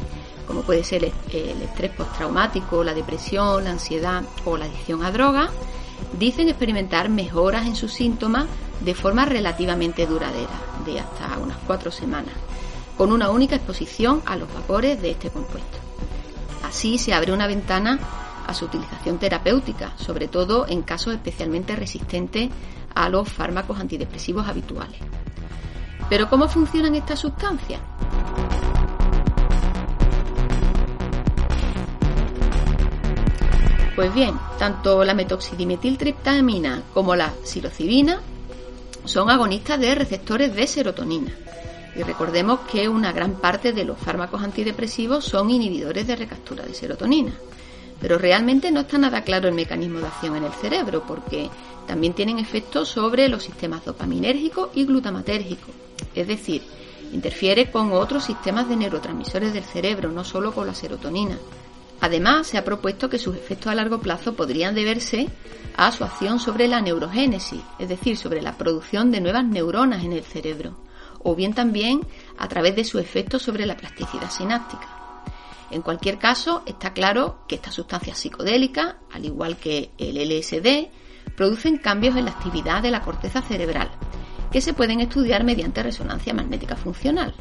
como 0.47 0.61
puede 0.61 0.85
ser 0.85 1.03
el 1.03 1.61
estrés 1.61 1.91
postraumático, 1.91 2.85
la 2.85 2.93
depresión, 2.93 3.65
la 3.65 3.71
ansiedad 3.71 4.23
o 4.45 4.55
la 4.55 4.65
adicción 4.65 5.03
a 5.03 5.11
drogas, 5.11 5.51
dicen 6.17 6.47
experimentar 6.47 7.09
mejoras 7.09 7.65
en 7.65 7.75
sus 7.75 7.91
síntomas 7.91 8.47
de 8.83 8.93
forma 8.93 9.25
relativamente 9.25 10.05
duradera, 10.05 10.59
de 10.85 10.99
hasta 10.99 11.37
unas 11.39 11.57
cuatro 11.65 11.91
semanas, 11.91 12.33
con 12.97 13.11
una 13.11 13.29
única 13.29 13.55
exposición 13.55 14.21
a 14.25 14.35
los 14.35 14.53
vapores 14.53 15.01
de 15.01 15.11
este 15.11 15.29
compuesto. 15.29 15.77
Así 16.63 16.97
se 16.97 17.13
abre 17.13 17.31
una 17.31 17.47
ventana 17.47 17.99
a 18.45 18.53
su 18.53 18.65
utilización 18.65 19.17
terapéutica, 19.19 19.93
sobre 19.97 20.27
todo 20.27 20.67
en 20.67 20.81
casos 20.81 21.13
especialmente 21.13 21.75
resistentes 21.75 22.49
a 22.93 23.09
los 23.09 23.29
fármacos 23.29 23.79
antidepresivos 23.79 24.47
habituales. 24.47 24.99
Pero 26.09 26.29
¿cómo 26.29 26.47
funcionan 26.47 26.95
estas 26.95 27.19
sustancias? 27.19 27.79
Pues 33.95 34.13
bien, 34.13 34.37
tanto 34.57 35.03
la 35.03 35.13
metoxidimetiltriptamina 35.13 36.81
como 36.93 37.15
la 37.15 37.31
psilocibina 37.43 38.19
son 39.05 39.29
agonistas 39.29 39.79
de 39.79 39.95
receptores 39.95 40.55
de 40.55 40.67
serotonina. 40.67 41.31
Y 41.95 42.01
recordemos 42.03 42.61
que 42.71 42.89
una 42.89 43.11
gran 43.11 43.35
parte 43.35 43.71
de 43.71 43.85
los 43.85 43.97
fármacos 43.99 44.41
antidepresivos 44.41 45.25
son 45.25 45.51
inhibidores 45.51 46.07
de 46.07 46.15
recaptura 46.15 46.65
de 46.65 46.73
serotonina. 46.73 47.33
Pero 48.01 48.17
realmente 48.17 48.71
no 48.71 48.81
está 48.81 48.97
nada 48.97 49.23
claro 49.23 49.47
el 49.47 49.53
mecanismo 49.53 49.99
de 49.99 50.07
acción 50.07 50.35
en 50.35 50.45
el 50.45 50.53
cerebro, 50.53 51.03
porque 51.07 51.49
también 51.87 52.13
tienen 52.13 52.39
efectos 52.39 52.89
sobre 52.89 53.29
los 53.29 53.43
sistemas 53.43 53.85
dopaminérgico 53.85 54.71
y 54.73 54.85
glutamatérgico. 54.85 55.69
Es 56.15 56.27
decir, 56.27 56.63
interfiere 57.13 57.69
con 57.71 57.91
otros 57.91 58.25
sistemas 58.25 58.67
de 58.67 58.75
neurotransmisores 58.75 59.53
del 59.53 59.63
cerebro, 59.63 60.11
no 60.11 60.23
solo 60.23 60.53
con 60.53 60.65
la 60.65 60.73
serotonina. 60.73 61.37
Además, 62.01 62.47
se 62.47 62.58
ha 62.58 62.65
propuesto 62.65 63.10
que 63.10 63.19
sus 63.19 63.36
efectos 63.36 63.71
a 63.71 63.75
largo 63.75 63.99
plazo 63.99 64.36
podrían 64.36 64.75
deberse 64.75 65.29
a 65.75 65.91
su 65.91 66.03
acción 66.03 66.39
sobre 66.39 66.67
la 66.67 66.82
neurogénesis, 66.82 67.62
es 67.79 67.89
decir, 67.89 68.17
sobre 68.17 68.41
la 68.41 68.58
producción 68.58 69.12
de 69.12 69.21
nuevas 69.21 69.45
neuronas 69.45 70.03
en 70.03 70.13
el 70.13 70.23
cerebro, 70.23 70.77
o 71.19 71.36
bien 71.36 71.53
también 71.53 72.01
a 72.38 72.47
través 72.47 72.75
de 72.75 72.84
su 72.84 72.99
efecto 72.99 73.39
sobre 73.39 73.65
la 73.65 73.77
plasticidad 73.77 74.29
sináptica. 74.29 74.88
En 75.71 75.82
cualquier 75.82 76.19
caso, 76.19 76.62
está 76.65 76.93
claro 76.93 77.39
que 77.47 77.56
estas 77.56 77.73
sustancias 77.73 78.19
psicodélicas, 78.19 78.95
al 79.12 79.25
igual 79.25 79.58
que 79.58 79.91
el 79.97 80.17
LSD, 80.17 80.89
producen 81.36 81.77
cambios 81.77 82.15
en 82.15 82.25
la 82.25 82.32
actividad 82.32 82.84
de 82.84 82.91
la 82.91 83.01
corteza 83.01 83.41
cerebral, 83.41 83.89
que 84.51 84.62
se 84.62 84.73
pueden 84.73 84.99
estudiar 84.99 85.43
mediante 85.43 85.82
resonancia 85.82 86.34
magnética 86.34 86.75
funcional. 86.75 87.34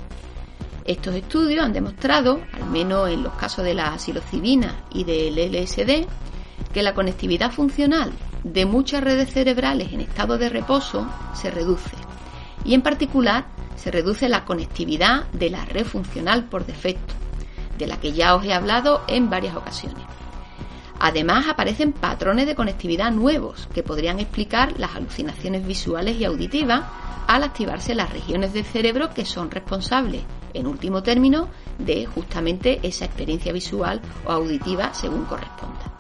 Estos 0.85 1.15
estudios 1.15 1.65
han 1.65 1.73
demostrado, 1.73 2.41
al 2.53 2.67
menos 2.71 3.09
en 3.09 3.23
los 3.23 3.35
casos 3.35 3.65
de 3.65 3.75
la 3.75 3.97
psilocibina 3.99 4.85
y 4.93 5.05
del 5.05 5.37
LSD, 5.37 6.07
que 6.73 6.83
la 6.83 6.95
conectividad 6.95 7.53
funcional 7.53 8.13
de 8.43 8.67
muchas 8.67 9.05
redes 9.05 9.33
cerebrales 9.33 9.93
en 9.93 10.01
estado 10.01 10.39
de 10.39 10.49
reposo 10.49 11.09
se 11.35 11.51
reduce 11.51 11.97
y 12.65 12.75
en 12.75 12.83
particular 12.83 13.47
se 13.77 13.91
reduce 13.91 14.29
la 14.29 14.45
conectividad 14.45 15.29
de 15.33 15.51
la 15.51 15.65
red 15.65 15.85
funcional 15.85 16.45
por 16.45 16.67
defecto, 16.67 17.15
de 17.79 17.87
la 17.87 18.01
que 18.01 18.13
ya 18.13 18.35
os 18.35 18.45
he 18.45 18.53
hablado 18.53 19.03
en 19.09 19.31
varias 19.31 19.57
ocasiones. 19.57 20.05
Además 20.99 21.47
aparecen 21.49 21.93
patrones 21.93 22.47
de 22.47 22.55
conectividad 22.55 23.11
nuevos 23.11 23.69
que 23.75 23.83
podrían 23.83 24.21
explicar 24.21 24.79
las 24.79 24.95
alucinaciones 24.95 25.67
visuales 25.67 26.17
y 26.17 26.25
auditivas 26.25 26.83
al 27.27 27.43
activarse 27.43 27.95
las 27.95 28.13
regiones 28.13 28.53
del 28.53 28.65
cerebro 28.65 29.11
que 29.11 29.25
son 29.25 29.51
responsables, 29.51 30.23
en 30.55 30.67
último 30.67 31.03
término, 31.03 31.49
de 31.79 32.07
justamente 32.07 32.81
esa 32.83 33.05
experiencia 33.05 33.53
visual 33.53 34.01
o 34.27 34.33
auditiva 34.33 34.95
según 34.95 35.25
corresponda. 35.25 35.93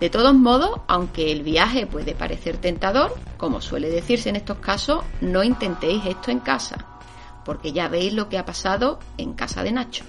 De 0.00 0.10
todos 0.10 0.34
modos, 0.34 0.80
aunque 0.88 1.30
el 1.30 1.42
viaje 1.42 1.86
puede 1.86 2.14
parecer 2.14 2.56
tentador, 2.56 3.14
como 3.36 3.60
suele 3.60 3.88
decirse 3.88 4.30
en 4.30 4.36
estos 4.36 4.58
casos, 4.58 5.04
no 5.20 5.44
intentéis 5.44 6.04
esto 6.06 6.32
en 6.32 6.40
casa, 6.40 6.86
porque 7.44 7.72
ya 7.72 7.86
veis 7.86 8.12
lo 8.12 8.28
que 8.28 8.38
ha 8.38 8.44
pasado 8.44 8.98
en 9.16 9.34
casa 9.34 9.62
de 9.62 9.70
Nacho. 9.70 10.04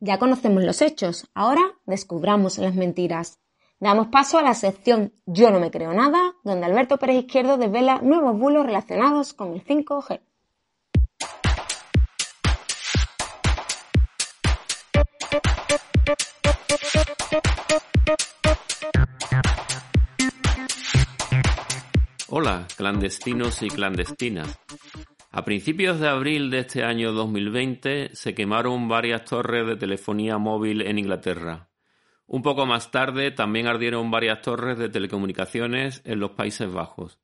Ya 0.00 0.20
conocemos 0.20 0.62
los 0.62 0.80
hechos, 0.80 1.28
ahora 1.34 1.60
descubramos 1.84 2.58
las 2.58 2.76
mentiras. 2.76 3.40
Damos 3.80 4.06
paso 4.08 4.38
a 4.38 4.42
la 4.42 4.54
sección 4.54 5.12
Yo 5.26 5.50
no 5.50 5.58
me 5.58 5.72
creo 5.72 5.92
nada, 5.92 6.34
donde 6.44 6.66
Alberto 6.66 6.98
Pérez 6.98 7.24
Izquierdo 7.24 7.56
desvela 7.58 8.00
nuevos 8.00 8.38
bulos 8.38 8.64
relacionados 8.64 9.34
con 9.34 9.54
el 9.54 9.64
5G. 9.64 10.20
Hola, 22.28 22.68
clandestinos 22.76 23.62
y 23.62 23.68
clandestinas. 23.68 24.60
A 25.30 25.44
principios 25.44 26.00
de 26.00 26.08
abril 26.08 26.50
de 26.50 26.60
este 26.60 26.82
año 26.84 27.12
2020 27.12 28.14
se 28.14 28.34
quemaron 28.34 28.88
varias 28.88 29.26
torres 29.26 29.66
de 29.66 29.76
telefonía 29.76 30.38
móvil 30.38 30.80
en 30.80 30.98
Inglaterra. 30.98 31.68
Un 32.26 32.40
poco 32.40 32.64
más 32.64 32.90
tarde 32.90 33.30
también 33.30 33.66
ardieron 33.66 34.10
varias 34.10 34.40
torres 34.40 34.78
de 34.78 34.88
telecomunicaciones 34.88 36.00
en 36.06 36.20
los 36.20 36.30
Países 36.30 36.72
Bajos. 36.72 37.20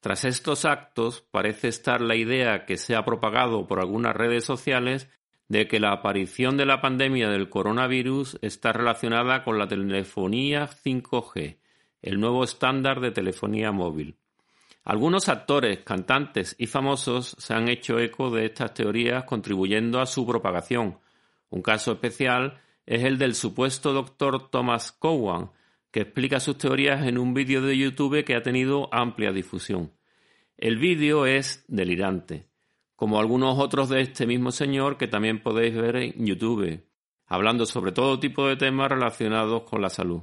Tras 0.00 0.24
estos 0.24 0.64
actos 0.64 1.20
parece 1.30 1.68
estar 1.68 2.00
la 2.00 2.16
idea 2.16 2.64
que 2.64 2.76
se 2.76 2.96
ha 2.96 3.04
propagado 3.04 3.68
por 3.68 3.78
algunas 3.78 4.16
redes 4.16 4.44
sociales 4.44 5.08
de 5.46 5.68
que 5.68 5.78
la 5.78 5.92
aparición 5.92 6.56
de 6.56 6.66
la 6.66 6.80
pandemia 6.80 7.28
del 7.28 7.48
coronavirus 7.48 8.38
está 8.42 8.72
relacionada 8.72 9.44
con 9.44 9.56
la 9.56 9.68
telefonía 9.68 10.68
5G, 10.68 11.58
el 12.02 12.18
nuevo 12.18 12.42
estándar 12.42 13.00
de 13.00 13.12
telefonía 13.12 13.70
móvil. 13.70 14.18
Algunos 14.86 15.28
actores, 15.28 15.80
cantantes 15.80 16.54
y 16.60 16.68
famosos 16.68 17.34
se 17.40 17.54
han 17.54 17.68
hecho 17.68 17.98
eco 17.98 18.30
de 18.30 18.46
estas 18.46 18.72
teorías 18.72 19.24
contribuyendo 19.24 20.00
a 20.00 20.06
su 20.06 20.24
propagación. 20.24 21.00
Un 21.50 21.60
caso 21.60 21.90
especial 21.90 22.60
es 22.86 23.02
el 23.02 23.18
del 23.18 23.34
supuesto 23.34 23.92
doctor 23.92 24.48
Thomas 24.48 24.92
Cowan, 24.92 25.50
que 25.90 26.02
explica 26.02 26.38
sus 26.38 26.56
teorías 26.56 27.04
en 27.04 27.18
un 27.18 27.34
vídeo 27.34 27.62
de 27.62 27.76
YouTube 27.76 28.24
que 28.24 28.36
ha 28.36 28.44
tenido 28.44 28.88
amplia 28.92 29.32
difusión. 29.32 29.90
El 30.56 30.76
vídeo 30.76 31.26
es 31.26 31.64
delirante, 31.66 32.46
como 32.94 33.18
algunos 33.18 33.58
otros 33.58 33.88
de 33.88 34.02
este 34.02 34.24
mismo 34.24 34.52
señor 34.52 34.98
que 34.98 35.08
también 35.08 35.42
podéis 35.42 35.74
ver 35.74 35.96
en 35.96 36.24
YouTube, 36.24 36.86
hablando 37.26 37.66
sobre 37.66 37.90
todo 37.90 38.20
tipo 38.20 38.46
de 38.46 38.54
temas 38.54 38.88
relacionados 38.88 39.64
con 39.64 39.82
la 39.82 39.90
salud. 39.90 40.22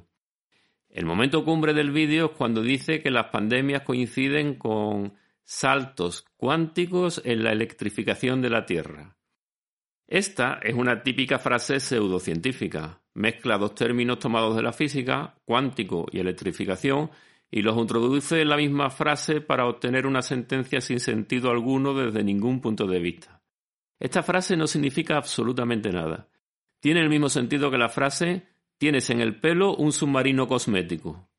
El 0.94 1.08
momento 1.08 1.44
cumbre 1.44 1.74
del 1.74 1.90
vídeo 1.90 2.28
es 2.28 2.38
cuando 2.38 2.62
dice 2.62 3.02
que 3.02 3.10
las 3.10 3.26
pandemias 3.32 3.82
coinciden 3.82 4.54
con 4.54 5.16
saltos 5.44 6.24
cuánticos 6.38 7.20
en 7.26 7.44
la 7.44 7.52
electrificación 7.52 8.44
de 8.44 8.52
la 8.52 8.68
Tierra. 8.68 9.18
Esta 10.06 10.60
es 10.62 10.76
una 10.76 11.02
típica 11.02 11.40
frase 11.40 11.80
pseudocientífica. 11.80 13.02
Mezcla 13.16 13.58
dos 13.58 13.74
términos 13.74 14.20
tomados 14.20 14.56
de 14.56 14.62
la 14.62 14.72
física, 14.72 15.36
cuántico 15.46 16.06
y 16.12 16.20
electrificación, 16.20 17.10
y 17.50 17.64
los 17.64 17.76
introduce 17.76 18.42
en 18.42 18.50
la 18.50 18.58
misma 18.58 18.92
frase 18.92 19.42
para 19.42 19.66
obtener 19.66 20.06
una 20.06 20.22
sentencia 20.22 20.80
sin 20.80 21.00
sentido 21.00 21.50
alguno 21.50 21.96
desde 21.96 22.24
ningún 22.24 22.62
punto 22.62 22.86
de 22.86 23.00
vista. 23.00 23.42
Esta 24.00 24.22
frase 24.22 24.56
no 24.56 24.68
significa 24.68 25.18
absolutamente 25.18 25.92
nada. 25.92 26.30
Tiene 26.80 27.00
el 27.00 27.10
mismo 27.10 27.30
sentido 27.30 27.72
que 27.72 27.80
la 27.80 27.90
frase 27.90 28.53
tienes 28.84 29.10
en 29.10 29.22
el 29.22 29.40
pelo 29.40 29.78
un 29.78 29.94
submarino 29.94 30.46
cosmético. 30.46 31.30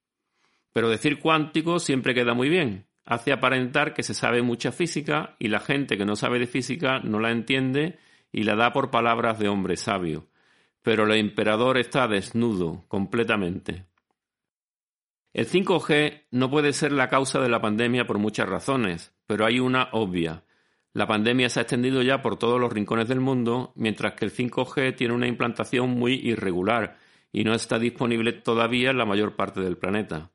Pero 0.73 0.89
decir 0.89 1.19
cuántico 1.21 1.79
siempre 1.79 2.15
queda 2.15 2.33
muy 2.33 2.49
bien. 2.49 2.87
Hace 3.05 3.33
aparentar 3.33 3.93
que 3.93 4.03
se 4.03 4.15
sabe 4.15 4.41
mucha 4.41 4.73
física 4.73 5.37
y 5.39 5.49
la 5.49 5.61
gente 5.61 5.99
que 5.99 6.07
no 6.07 6.17
sabe 6.17 6.39
de 6.39 6.47
física 6.47 7.01
no 7.01 7.21
la 7.21 7.33
entiende 7.33 7.99
y 8.33 8.45
la 8.45 8.57
da 8.57 8.73
por 8.73 8.91
palabras 8.91 9.39
de 9.39 9.49
hombre 9.49 9.77
sabio. 9.77 10.27
Pero 10.81 11.05
el 11.05 11.19
emperador 11.19 11.77
está 11.77 12.09
desnudo, 12.09 12.87
completamente. 12.89 13.85
El 15.35 15.47
5G 15.47 16.23
no 16.31 16.51
puede 16.51 16.73
ser 16.73 16.93
la 16.93 17.11
causa 17.11 17.41
de 17.41 17.51
la 17.51 17.61
pandemia 17.61 18.07
por 18.07 18.17
muchas 18.17 18.49
razones, 18.49 19.13
pero 19.27 19.45
hay 19.45 19.61
una 19.61 19.91
obvia. 19.93 20.45
La 20.95 21.07
pandemia 21.07 21.51
se 21.51 21.61
ha 21.61 21.65
extendido 21.65 22.01
ya 22.01 22.23
por 22.23 22.39
todos 22.39 22.59
los 22.59 22.73
rincones 22.73 23.07
del 23.07 23.21
mundo, 23.21 23.75
mientras 23.77 24.15
que 24.15 24.25
el 24.25 24.33
5G 24.33 24.97
tiene 24.97 25.13
una 25.13 25.29
implantación 25.29 25.91
muy 25.91 26.15
irregular 26.15 27.04
y 27.35 27.43
no 27.43 27.53
está 27.53 27.81
disponible 27.81 28.33
todavía 28.33 28.91
en 28.91 28.97
la 28.97 29.05
mayor 29.05 29.35
parte 29.35 29.61
del 29.61 29.77
planeta. 29.77 30.31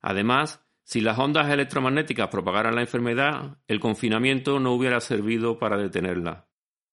Además, 0.00 0.64
si 0.84 1.00
las 1.00 1.18
ondas 1.18 1.50
electromagnéticas 1.50 2.28
propagaran 2.28 2.76
la 2.76 2.80
enfermedad, 2.80 3.58
el 3.66 3.80
confinamiento 3.80 4.60
no 4.60 4.72
hubiera 4.72 5.00
servido 5.00 5.58
para 5.58 5.76
detenerla. 5.76 6.46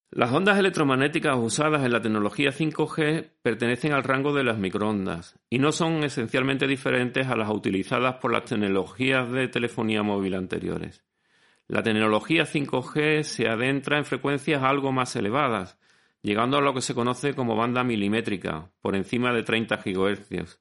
Las 0.10 0.32
ondas 0.32 0.58
electromagnéticas 0.58 1.38
usadas 1.38 1.86
en 1.86 1.92
la 1.92 2.02
tecnología 2.02 2.50
5G 2.50 3.34
pertenecen 3.44 3.94
al 3.94 4.04
rango 4.04 4.34
de 4.34 4.44
las 4.44 4.58
microondas 4.58 5.40
y 5.48 5.60
no 5.60 5.72
son 5.72 6.04
esencialmente 6.04 6.66
diferentes 6.66 7.28
a 7.28 7.36
las 7.36 7.50
utilizadas 7.50 8.16
por 8.16 8.34
las 8.34 8.46
tecnologías 8.46 9.32
de 9.32 9.48
telefonía 9.48 10.02
móvil 10.02 10.34
anteriores. 10.34 11.06
La 11.68 11.84
tecnología 11.84 12.46
5G 12.46 13.22
se 13.22 13.48
adentra 13.48 14.00
en 14.00 14.06
frecuencias 14.06 14.64
algo 14.64 14.92
más 14.92 15.16
elevadas, 15.16 15.78
llegando 16.26 16.58
a 16.58 16.62
lo 16.62 16.74
que 16.74 16.82
se 16.82 16.96
conoce 16.96 17.36
como 17.36 17.56
banda 17.56 17.84
milimétrica, 17.84 18.72
por 18.82 18.96
encima 18.96 19.32
de 19.32 19.44
30 19.44 19.78
GHz, 19.78 20.60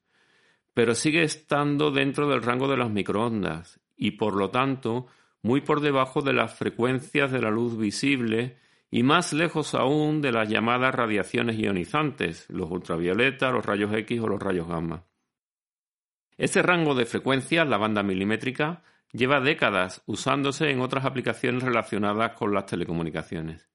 pero 0.75 0.95
sigue 0.95 1.23
estando 1.23 1.91
dentro 1.91 2.29
del 2.29 2.43
rango 2.43 2.69
de 2.69 2.77
las 2.77 2.91
microondas 2.91 3.81
y 3.97 4.13
por 4.13 4.37
lo 4.37 4.51
tanto 4.51 5.07
muy 5.41 5.63
por 5.63 5.81
debajo 5.81 6.21
de 6.21 6.35
las 6.35 6.55
frecuencias 6.55 7.33
de 7.33 7.41
la 7.41 7.51
luz 7.51 7.79
visible 7.79 8.59
y 8.91 9.03
más 9.03 9.33
lejos 9.33 9.75
aún 9.75 10.21
de 10.21 10.33
las 10.33 10.51
llamadas 10.51 10.95
radiaciones 10.95 11.59
ionizantes, 11.59 12.45
los 12.51 12.71
ultravioletas, 12.71 13.51
los 13.51 13.65
rayos 13.65 13.93
X 13.95 14.21
o 14.21 14.29
los 14.29 14.43
rayos 14.43 14.69
gamma. 14.69 15.07
Este 16.37 16.61
rango 16.61 16.95
de 16.95 17.07
frecuencias, 17.07 17.67
la 17.67 17.79
banda 17.79 18.03
milimétrica, 18.03 18.83
lleva 19.13 19.41
décadas 19.41 20.03
usándose 20.05 20.71
en 20.71 20.81
otras 20.81 21.07
aplicaciones 21.07 21.63
relacionadas 21.63 22.33
con 22.33 22.53
las 22.53 22.67
telecomunicaciones. 22.67 23.74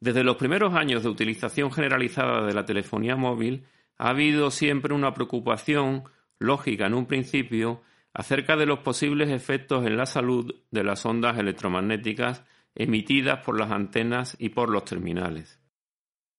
Desde 0.00 0.24
los 0.24 0.36
primeros 0.36 0.74
años 0.74 1.02
de 1.02 1.08
utilización 1.08 1.72
generalizada 1.72 2.46
de 2.46 2.54
la 2.54 2.64
telefonía 2.64 3.16
móvil, 3.16 3.66
ha 3.96 4.10
habido 4.10 4.50
siempre 4.50 4.94
una 4.94 5.14
preocupación 5.14 6.04
lógica 6.38 6.86
en 6.86 6.94
un 6.94 7.06
principio 7.06 7.82
acerca 8.12 8.56
de 8.56 8.66
los 8.66 8.80
posibles 8.80 9.30
efectos 9.30 9.86
en 9.86 9.96
la 9.96 10.06
salud 10.06 10.54
de 10.70 10.84
las 10.84 11.04
ondas 11.06 11.38
electromagnéticas 11.38 12.44
emitidas 12.74 13.44
por 13.44 13.58
las 13.58 13.70
antenas 13.70 14.36
y 14.38 14.50
por 14.50 14.68
los 14.70 14.84
terminales. 14.84 15.60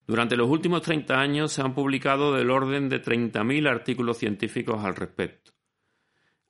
Durante 0.07 0.35
los 0.37 0.49
últimos 0.49 0.83
30 0.83 1.19
años 1.19 1.51
se 1.51 1.61
han 1.61 1.73
publicado 1.73 2.33
del 2.33 2.51
orden 2.51 2.89
de 2.89 3.01
30.000 3.01 3.67
artículos 3.67 4.17
científicos 4.17 4.83
al 4.83 4.95
respecto. 4.95 5.51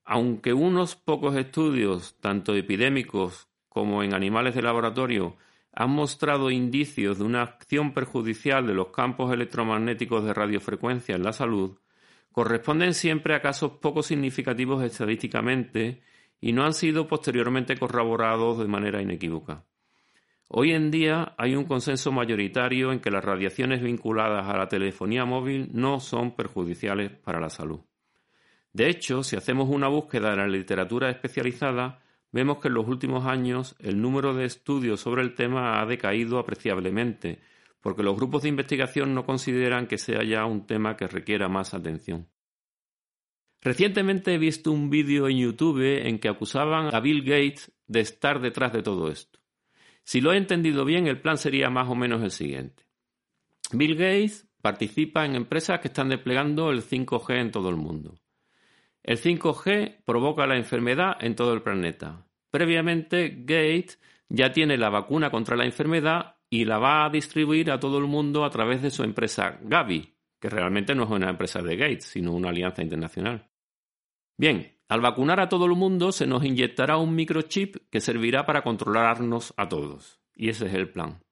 aunque 0.07 0.53
unos 0.53 0.95
pocos 0.95 1.35
estudios, 1.35 2.15
tanto 2.19 2.53
epidémicos 2.53 3.49
como 3.69 4.03
en 4.03 4.13
animales 4.13 4.53
de 4.53 4.61
laboratorio, 4.61 5.35
han 5.75 5.89
mostrado 5.89 6.49
indicios 6.49 7.19
de 7.19 7.25
una 7.25 7.41
acción 7.41 7.93
perjudicial 7.93 8.65
de 8.65 8.73
los 8.73 8.87
campos 8.87 9.33
electromagnéticos 9.33 10.23
de 10.23 10.33
radiofrecuencia 10.33 11.15
en 11.15 11.23
la 11.23 11.33
salud, 11.33 11.77
corresponden 12.31 12.93
siempre 12.93 13.35
a 13.35 13.41
casos 13.41 13.73
poco 13.81 14.01
significativos 14.01 14.83
estadísticamente 14.83 16.01
y 16.39 16.53
no 16.53 16.63
han 16.63 16.73
sido 16.73 17.07
posteriormente 17.07 17.77
corroborados 17.77 18.57
de 18.59 18.67
manera 18.67 19.01
inequívoca. 19.01 19.65
Hoy 20.47 20.71
en 20.71 20.91
día 20.91 21.33
hay 21.37 21.55
un 21.55 21.65
consenso 21.65 22.11
mayoritario 22.11 22.93
en 22.93 22.99
que 22.99 23.11
las 23.11 23.25
radiaciones 23.25 23.81
vinculadas 23.81 24.47
a 24.47 24.57
la 24.57 24.69
telefonía 24.69 25.25
móvil 25.25 25.69
no 25.73 25.99
son 25.99 26.35
perjudiciales 26.35 27.11
para 27.11 27.41
la 27.41 27.49
salud. 27.49 27.81
De 28.71 28.87
hecho, 28.87 29.23
si 29.23 29.35
hacemos 29.35 29.69
una 29.69 29.87
búsqueda 29.87 30.31
en 30.31 30.37
la 30.37 30.47
literatura 30.47 31.09
especializada, 31.09 31.99
vemos 32.35 32.57
que 32.57 32.67
en 32.67 32.73
los 32.73 32.85
últimos 32.85 33.25
años 33.25 33.77
el 33.79 34.01
número 34.01 34.33
de 34.33 34.43
estudios 34.43 34.99
sobre 34.99 35.21
el 35.21 35.35
tema 35.35 35.79
ha 35.79 35.85
decaído 35.85 36.37
apreciablemente, 36.37 37.39
porque 37.79 38.03
los 38.03 38.17
grupos 38.17 38.43
de 38.43 38.49
investigación 38.49 39.15
no 39.15 39.25
consideran 39.25 39.87
que 39.87 39.97
sea 39.97 40.21
ya 40.21 40.43
un 40.43 40.67
tema 40.67 40.97
que 40.97 41.07
requiera 41.07 41.47
más 41.47 41.73
atención. 41.73 42.27
Recientemente 43.61 44.33
he 44.33 44.37
visto 44.37 44.73
un 44.73 44.89
vídeo 44.89 45.29
en 45.29 45.37
YouTube 45.37 46.05
en 46.05 46.19
que 46.19 46.27
acusaban 46.27 46.93
a 46.93 46.99
Bill 46.99 47.23
Gates 47.23 47.71
de 47.87 48.01
estar 48.01 48.41
detrás 48.41 48.73
de 48.73 48.83
todo 48.83 49.09
esto. 49.09 49.39
Si 50.03 50.19
lo 50.19 50.33
he 50.33 50.37
entendido 50.37 50.83
bien, 50.83 51.07
el 51.07 51.21
plan 51.21 51.37
sería 51.37 51.69
más 51.69 51.87
o 51.87 51.95
menos 51.95 52.21
el 52.21 52.31
siguiente. 52.31 52.83
Bill 53.71 53.95
Gates 53.95 54.45
participa 54.61 55.25
en 55.25 55.35
empresas 55.35 55.79
que 55.79 55.87
están 55.87 56.09
desplegando 56.09 56.69
el 56.69 56.83
5G 56.83 57.39
en 57.39 57.51
todo 57.51 57.69
el 57.69 57.77
mundo. 57.77 58.19
El 59.05 59.19
5G 59.19 60.03
provoca 60.03 60.47
la 60.47 60.57
enfermedad 60.57 61.17
en 61.19 61.35
todo 61.35 61.53
el 61.53 61.61
planeta. 61.61 62.25
Previamente, 62.49 63.29
Gates 63.37 64.01
ya 64.29 64.51
tiene 64.51 64.77
la 64.77 64.89
vacuna 64.89 65.29
contra 65.29 65.55
la 65.55 65.65
enfermedad 65.65 66.37
y 66.49 66.65
la 66.65 66.79
va 66.79 67.05
a 67.05 67.11
distribuir 67.11 67.69
a 67.69 67.79
todo 67.79 67.99
el 67.99 68.05
mundo 68.05 68.43
a 68.43 68.49
través 68.49 68.81
de 68.81 68.89
su 68.89 69.03
empresa 69.03 69.59
Gavi, 69.61 70.11
que 70.41 70.49
realmente 70.49 70.95
no 70.95 71.03
es 71.03 71.11
una 71.11 71.29
empresa 71.29 71.61
de 71.61 71.75
Gates, 71.75 72.05
sino 72.05 72.33
una 72.33 72.49
alianza 72.49 72.81
internacional. 72.81 73.47
Bien, 74.39 74.75
al 74.87 75.01
vacunar 75.01 75.39
a 75.39 75.49
todo 75.49 75.65
el 75.65 75.75
mundo 75.75 76.11
se 76.11 76.25
nos 76.25 76.43
inyectará 76.43 76.97
un 76.97 77.13
microchip 77.13 77.75
que 77.91 78.01
servirá 78.01 78.47
para 78.47 78.63
controlarnos 78.63 79.53
a 79.55 79.69
todos. 79.69 80.19
Y 80.33 80.49
ese 80.49 80.65
es 80.65 80.73
el 80.73 80.89
plan. 80.89 81.23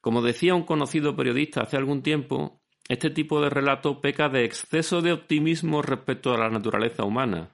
Como 0.00 0.22
decía 0.22 0.54
un 0.54 0.64
conocido 0.64 1.14
periodista 1.14 1.60
hace 1.60 1.76
algún 1.76 2.02
tiempo, 2.02 2.59
este 2.90 3.08
tipo 3.08 3.40
de 3.40 3.48
relato 3.48 4.00
peca 4.00 4.28
de 4.28 4.44
exceso 4.44 5.00
de 5.00 5.12
optimismo 5.12 5.80
respecto 5.80 6.34
a 6.34 6.38
la 6.38 6.50
naturaleza 6.50 7.04
humana. 7.04 7.50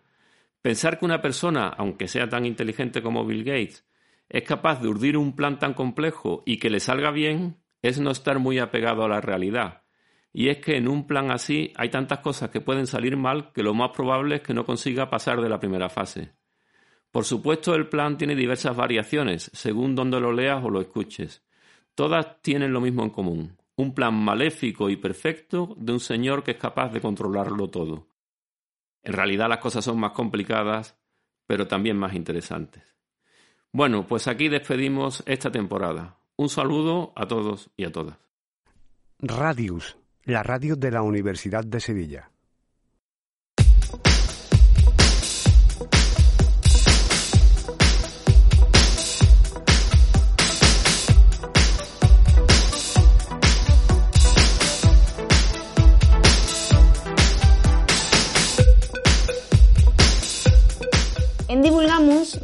Pensar 0.63 0.99
que 0.99 1.05
una 1.05 1.21
persona, 1.21 1.69
aunque 1.69 2.09
sea 2.09 2.27
tan 2.27 2.47
inteligente 2.47 3.03
como 3.03 3.27
Bill 3.27 3.45
Gates, 3.45 3.87
es 4.31 4.45
capaz 4.45 4.81
de 4.81 4.89
urdir 4.89 5.19
un 5.19 5.37
plan 5.37 5.59
tan 5.59 5.75
complejo 5.75 6.43
y 6.47 6.57
que 6.57 6.71
le 6.71 6.81
salga 6.81 7.11
bien 7.11 7.59
es 7.83 8.01
no 8.01 8.13
estar 8.13 8.39
muy 8.39 8.59
apegado 8.59 9.05
a 9.05 9.11
la 9.11 9.21
realidad. 9.21 9.83
Y 10.33 10.49
es 10.49 10.57
que 10.57 10.79
en 10.79 10.89
un 10.89 11.07
plan 11.07 11.31
así 11.31 11.71
hay 11.77 11.91
tantas 11.91 12.21
cosas 12.21 12.49
que 12.49 12.63
pueden 12.63 12.87
salir 12.87 13.19
mal 13.19 13.53
que 13.53 13.63
lo 13.63 13.75
más 13.75 13.91
probable 13.91 14.37
es 14.37 14.41
que 14.41 14.55
no 14.55 14.65
consiga 14.65 15.11
pasar 15.11 15.43
de 15.43 15.51
la 15.51 15.61
primera 15.61 15.91
fase. 15.91 16.33
Por 17.11 17.27
supuesto, 17.27 17.75
el 17.75 17.91
plan 17.91 18.17
tiene 18.17 18.37
diversas 18.37 18.75
variaciones, 18.75 19.51
según 19.53 19.95
donde 19.95 20.19
lo 20.19 20.33
leas 20.33 20.65
o 20.65 20.71
lo 20.71 20.81
escuches. 20.81 21.45
Todas 21.95 22.41
tienen 22.41 22.73
lo 22.73 22.81
mismo 22.81 23.03
en 23.03 23.11
común, 23.11 23.59
un 23.77 23.95
plan 23.95 24.15
maléfico 24.15 24.89
y 24.91 24.97
perfecto 24.97 25.75
de 25.79 25.93
un 25.93 26.01
señor 26.01 26.43
que 26.43 26.53
es 26.53 26.57
capaz 26.57 26.91
de 26.93 27.01
controlarlo 27.01 27.69
todo. 27.69 28.09
En 29.03 29.13
realidad 29.13 29.49
las 29.49 29.59
cosas 29.59 29.85
son 29.85 30.01
más 30.01 30.13
complicadas, 30.13 30.99
pero 31.47 31.69
también 31.69 31.97
más 31.97 32.15
interesantes. 32.15 32.83
Bueno, 33.73 34.07
pues 34.07 34.27
aquí 34.27 34.49
despedimos 34.49 35.23
esta 35.27 35.51
temporada. 35.51 36.19
Un 36.37 36.49
saludo 36.49 37.13
a 37.15 37.27
todos 37.27 37.71
y 37.77 37.85
a 37.85 37.93
todas. 37.93 38.17
Radius, 39.19 39.99
la 40.25 40.43
radio 40.43 40.77
de 40.77 40.91
la 40.91 41.03
Universidad 41.03 41.65
de 41.65 41.81
Sevilla. 41.81 42.31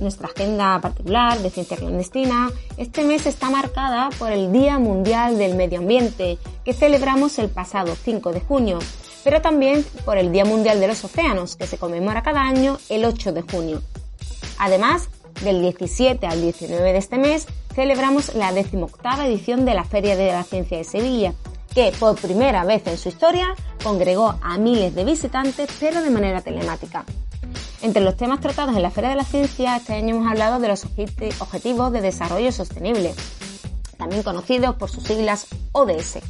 Nuestra 0.02 0.28
agenda 0.28 0.80
particular 0.80 1.38
de 1.38 1.50
ciencia 1.50 1.76
clandestina, 1.76 2.50
este 2.76 3.04
mes 3.04 3.26
está 3.26 3.48
marcada 3.48 4.10
por 4.18 4.32
el 4.32 4.52
Día 4.52 4.78
Mundial 4.78 5.38
del 5.38 5.54
Medio 5.54 5.78
Ambiente, 5.78 6.38
que 6.64 6.72
celebramos 6.72 7.38
el 7.38 7.48
pasado 7.48 7.94
5 7.94 8.32
de 8.32 8.40
junio, 8.40 8.78
pero 9.24 9.40
también 9.40 9.84
por 10.04 10.18
el 10.18 10.32
Día 10.32 10.44
Mundial 10.44 10.80
de 10.80 10.88
los 10.88 11.04
Océanos, 11.04 11.56
que 11.56 11.66
se 11.66 11.78
conmemora 11.78 12.22
cada 12.22 12.42
año 12.42 12.78
el 12.88 13.04
8 13.04 13.32
de 13.32 13.42
junio. 13.42 13.82
Además, 14.58 15.08
del 15.42 15.60
17 15.62 16.26
al 16.26 16.40
19 16.42 16.92
de 16.92 16.98
este 16.98 17.18
mes, 17.18 17.46
celebramos 17.74 18.34
la 18.34 18.52
18 18.52 18.88
edición 19.24 19.64
de 19.64 19.74
la 19.74 19.84
Feria 19.84 20.16
de 20.16 20.32
la 20.32 20.44
Ciencia 20.44 20.76
de 20.76 20.84
Sevilla, 20.84 21.34
que 21.74 21.92
por 21.98 22.16
primera 22.16 22.64
vez 22.64 22.86
en 22.86 22.98
su 22.98 23.08
historia 23.08 23.54
congregó 23.82 24.34
a 24.42 24.58
miles 24.58 24.94
de 24.94 25.04
visitantes, 25.04 25.68
pero 25.80 26.02
de 26.02 26.10
manera 26.10 26.42
telemática. 26.42 27.04
Entre 27.82 28.00
los 28.00 28.16
temas 28.16 28.38
tratados 28.38 28.76
en 28.76 28.82
la 28.82 28.92
Feria 28.92 29.10
de 29.10 29.16
la 29.16 29.24
Ciencia, 29.24 29.76
este 29.76 29.94
año 29.94 30.14
hemos 30.14 30.30
hablado 30.30 30.60
de 30.60 30.68
los 30.68 30.86
Objetivos 31.40 31.92
de 31.92 32.00
Desarrollo 32.00 32.52
Sostenible, 32.52 33.12
también 33.98 34.22
conocidos 34.22 34.76
por 34.76 34.88
sus 34.88 35.02
siglas 35.02 35.48
ODS, 35.72 36.20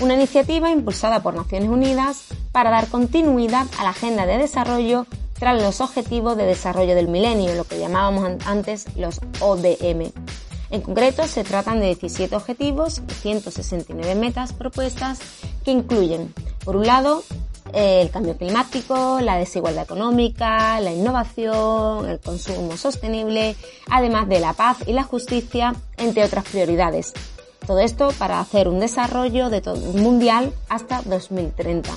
una 0.00 0.14
iniciativa 0.14 0.70
impulsada 0.70 1.24
por 1.24 1.34
Naciones 1.34 1.70
Unidas 1.70 2.26
para 2.52 2.70
dar 2.70 2.86
continuidad 2.86 3.66
a 3.80 3.82
la 3.82 3.90
agenda 3.90 4.26
de 4.26 4.38
desarrollo 4.38 5.06
tras 5.40 5.60
los 5.60 5.80
Objetivos 5.80 6.36
de 6.36 6.46
Desarrollo 6.46 6.94
del 6.94 7.08
Milenio, 7.08 7.56
lo 7.56 7.64
que 7.64 7.80
llamábamos 7.80 8.30
antes 8.46 8.86
los 8.96 9.20
ODM. 9.40 10.12
En 10.70 10.80
concreto, 10.82 11.26
se 11.26 11.42
tratan 11.42 11.80
de 11.80 11.86
17 11.86 12.36
objetivos 12.36 13.02
y 13.08 13.12
169 13.12 14.14
metas 14.14 14.52
propuestas 14.52 15.18
que 15.64 15.72
incluyen, 15.72 16.32
por 16.64 16.76
un 16.76 16.86
lado, 16.86 17.24
el 17.72 18.10
cambio 18.10 18.36
climático, 18.36 19.20
la 19.20 19.36
desigualdad 19.36 19.84
económica, 19.84 20.80
la 20.80 20.92
innovación, 20.92 22.08
el 22.08 22.20
consumo 22.20 22.76
sostenible, 22.76 23.56
además 23.90 24.28
de 24.28 24.40
la 24.40 24.52
paz 24.52 24.78
y 24.86 24.92
la 24.92 25.02
justicia, 25.02 25.74
entre 25.96 26.24
otras 26.24 26.44
prioridades. 26.44 27.12
Todo 27.66 27.80
esto 27.80 28.10
para 28.18 28.40
hacer 28.40 28.68
un 28.68 28.78
desarrollo 28.80 29.50
de 29.50 29.60
todo 29.60 29.92
mundial 29.92 30.52
hasta 30.68 31.02
2030. 31.02 31.90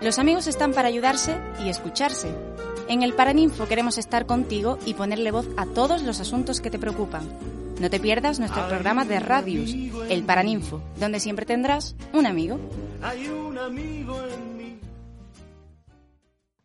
Los 0.01 0.17
amigos 0.17 0.47
están 0.47 0.73
para 0.73 0.87
ayudarse 0.87 1.37
y 1.61 1.67
escucharse. 1.69 2.33
En 2.89 3.03
el 3.03 3.13
Paraninfo 3.13 3.67
queremos 3.67 3.99
estar 3.99 4.25
contigo 4.25 4.79
y 4.83 4.95
ponerle 4.95 5.29
voz 5.29 5.47
a 5.57 5.67
todos 5.67 6.01
los 6.01 6.19
asuntos 6.19 6.59
que 6.59 6.71
te 6.71 6.79
preocupan. 6.79 7.21
No 7.79 7.87
te 7.87 7.99
pierdas 7.99 8.39
nuestro 8.39 8.67
programa 8.67 9.05
de 9.05 9.19
Radius, 9.19 9.75
el 10.09 10.23
Paraninfo, 10.23 10.81
donde 10.99 11.19
siempre 11.19 11.45
tendrás 11.45 11.95
un 12.13 12.25
amigo. 12.25 12.59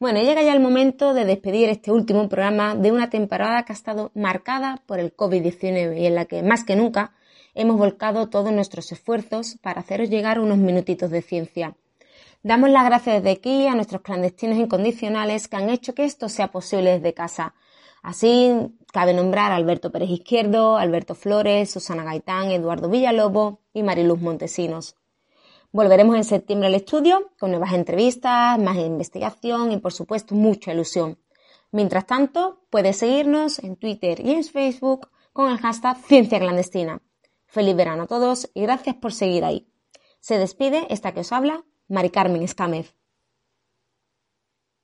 Bueno, 0.01 0.23
llega 0.23 0.43
ya 0.43 0.55
el 0.55 0.61
momento 0.61 1.13
de 1.13 1.27
despedir 1.27 1.69
este 1.69 1.93
último 1.93 2.27
programa 2.31 2.75
de 2.75 2.91
una 2.91 3.11
temporada 3.11 3.67
que 3.67 3.75
ha 3.75 3.77
estado 3.77 4.11
marcada 4.15 4.83
por 4.87 5.01
el 5.01 5.15
COVID-19 5.15 6.01
y 6.01 6.07
en 6.07 6.15
la 6.15 6.25
que 6.25 6.43
más 6.43 6.65
que 6.65 6.75
nunca 6.75 7.13
hemos 7.55 7.77
volcado 7.77 8.31
todos 8.31 8.51
nuestros 8.51 8.91
esfuerzos 8.93 9.59
para 9.61 9.83
haceros 9.83 10.09
llegar 10.09 10.41
unos 10.41 10.57
minutitos 10.57 11.11
de 11.11 11.21
ciencia 11.21 11.77
Damos 12.45 12.69
las 12.69 12.85
gracias 12.85 13.23
desde 13.23 13.31
aquí 13.31 13.67
a 13.67 13.75
nuestros 13.75 14.03
clandestinos 14.03 14.59
incondicionales 14.59 15.49
que 15.49 15.57
han 15.57 15.71
hecho 15.71 15.95
que 15.95 16.05
esto 16.05 16.29
sea 16.29 16.53
posible 16.53 16.91
desde 16.91 17.15
casa. 17.15 17.55
Así 18.03 18.53
cabe 18.93 19.15
nombrar 19.15 19.51
a 19.51 19.57
Alberto 19.57 19.91
Pérez 19.91 20.11
Izquierdo, 20.11 20.77
Alberto 20.77 21.15
Flores, 21.15 21.71
Susana 21.71 22.05
Gaitán, 22.05 22.51
Eduardo 22.51 22.91
Villalobo 22.91 23.61
y 23.73 23.83
Mariluz 23.83 24.21
Montesinos. 24.21 24.95
Volveremos 25.73 26.17
en 26.17 26.25
septiembre 26.25 26.69
al 26.69 26.75
estudio 26.75 27.31
con 27.39 27.51
nuevas 27.51 27.73
entrevistas, 27.73 28.59
más 28.59 28.77
investigación 28.77 29.73
y 29.73 29.79
por 29.79 29.95
supuesto 29.95 30.35
mucha 30.35 30.71
ilusión. 30.71 31.19
Mientras 31.73 32.07
tanto, 32.07 32.61
puedes 32.69 32.99
seguirnos 32.99 33.59
en 33.59 33.77
Twitter 33.77 34.21
y 34.21 34.33
en 34.33 34.45
Facebook 34.45 35.09
con 35.33 35.51
el 35.51 35.57
hashtag 35.57 35.97
Ciencia 35.97 36.39
Clandestina. 36.39 37.01
Feliz 37.47 37.75
verano 37.75 38.03
a 38.03 38.07
todos 38.07 38.51
y 38.53 38.61
gracias 38.61 38.97
por 38.97 39.15
seguir 39.15 39.47
ahí. 39.47 39.67
Se 40.21 40.37
despide 40.37 40.87
esta 40.91 41.13
que 41.13 41.21
os 41.21 41.33
habla, 41.33 41.65
Mari 41.89 42.11
Carmen 42.11 42.43
Escámez. 42.43 42.95